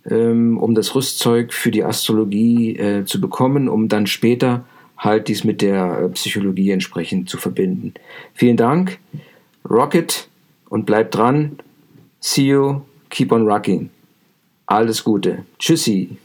ähm, 0.09 0.57
um 0.57 0.75
das 0.75 0.95
Rüstzeug 0.95 1.53
für 1.53 1.71
die 1.71 1.85
Astrologie 1.85 2.77
äh, 2.77 3.05
zu 3.05 3.21
bekommen, 3.21 3.69
um 3.69 3.89
dann 3.89 4.07
später 4.07 4.65
halt 4.97 5.29
dies 5.29 5.45
mit 5.45 5.61
der 5.61 5.99
äh, 5.99 6.09
Psychologie 6.09 6.71
entsprechend 6.71 7.29
zu 7.29 7.37
verbinden. 7.37 7.93
Vielen 8.33 8.57
Dank, 8.57 8.99
Rocket 9.69 10.29
und 10.71 10.87
bleibt 10.87 11.15
dran. 11.15 11.59
See 12.21 12.47
you, 12.47 12.81
keep 13.11 13.33
on 13.33 13.47
rocking. 13.47 13.91
Alles 14.65 15.05
Gute. 15.05 15.45
Tschüssi. 15.59 16.17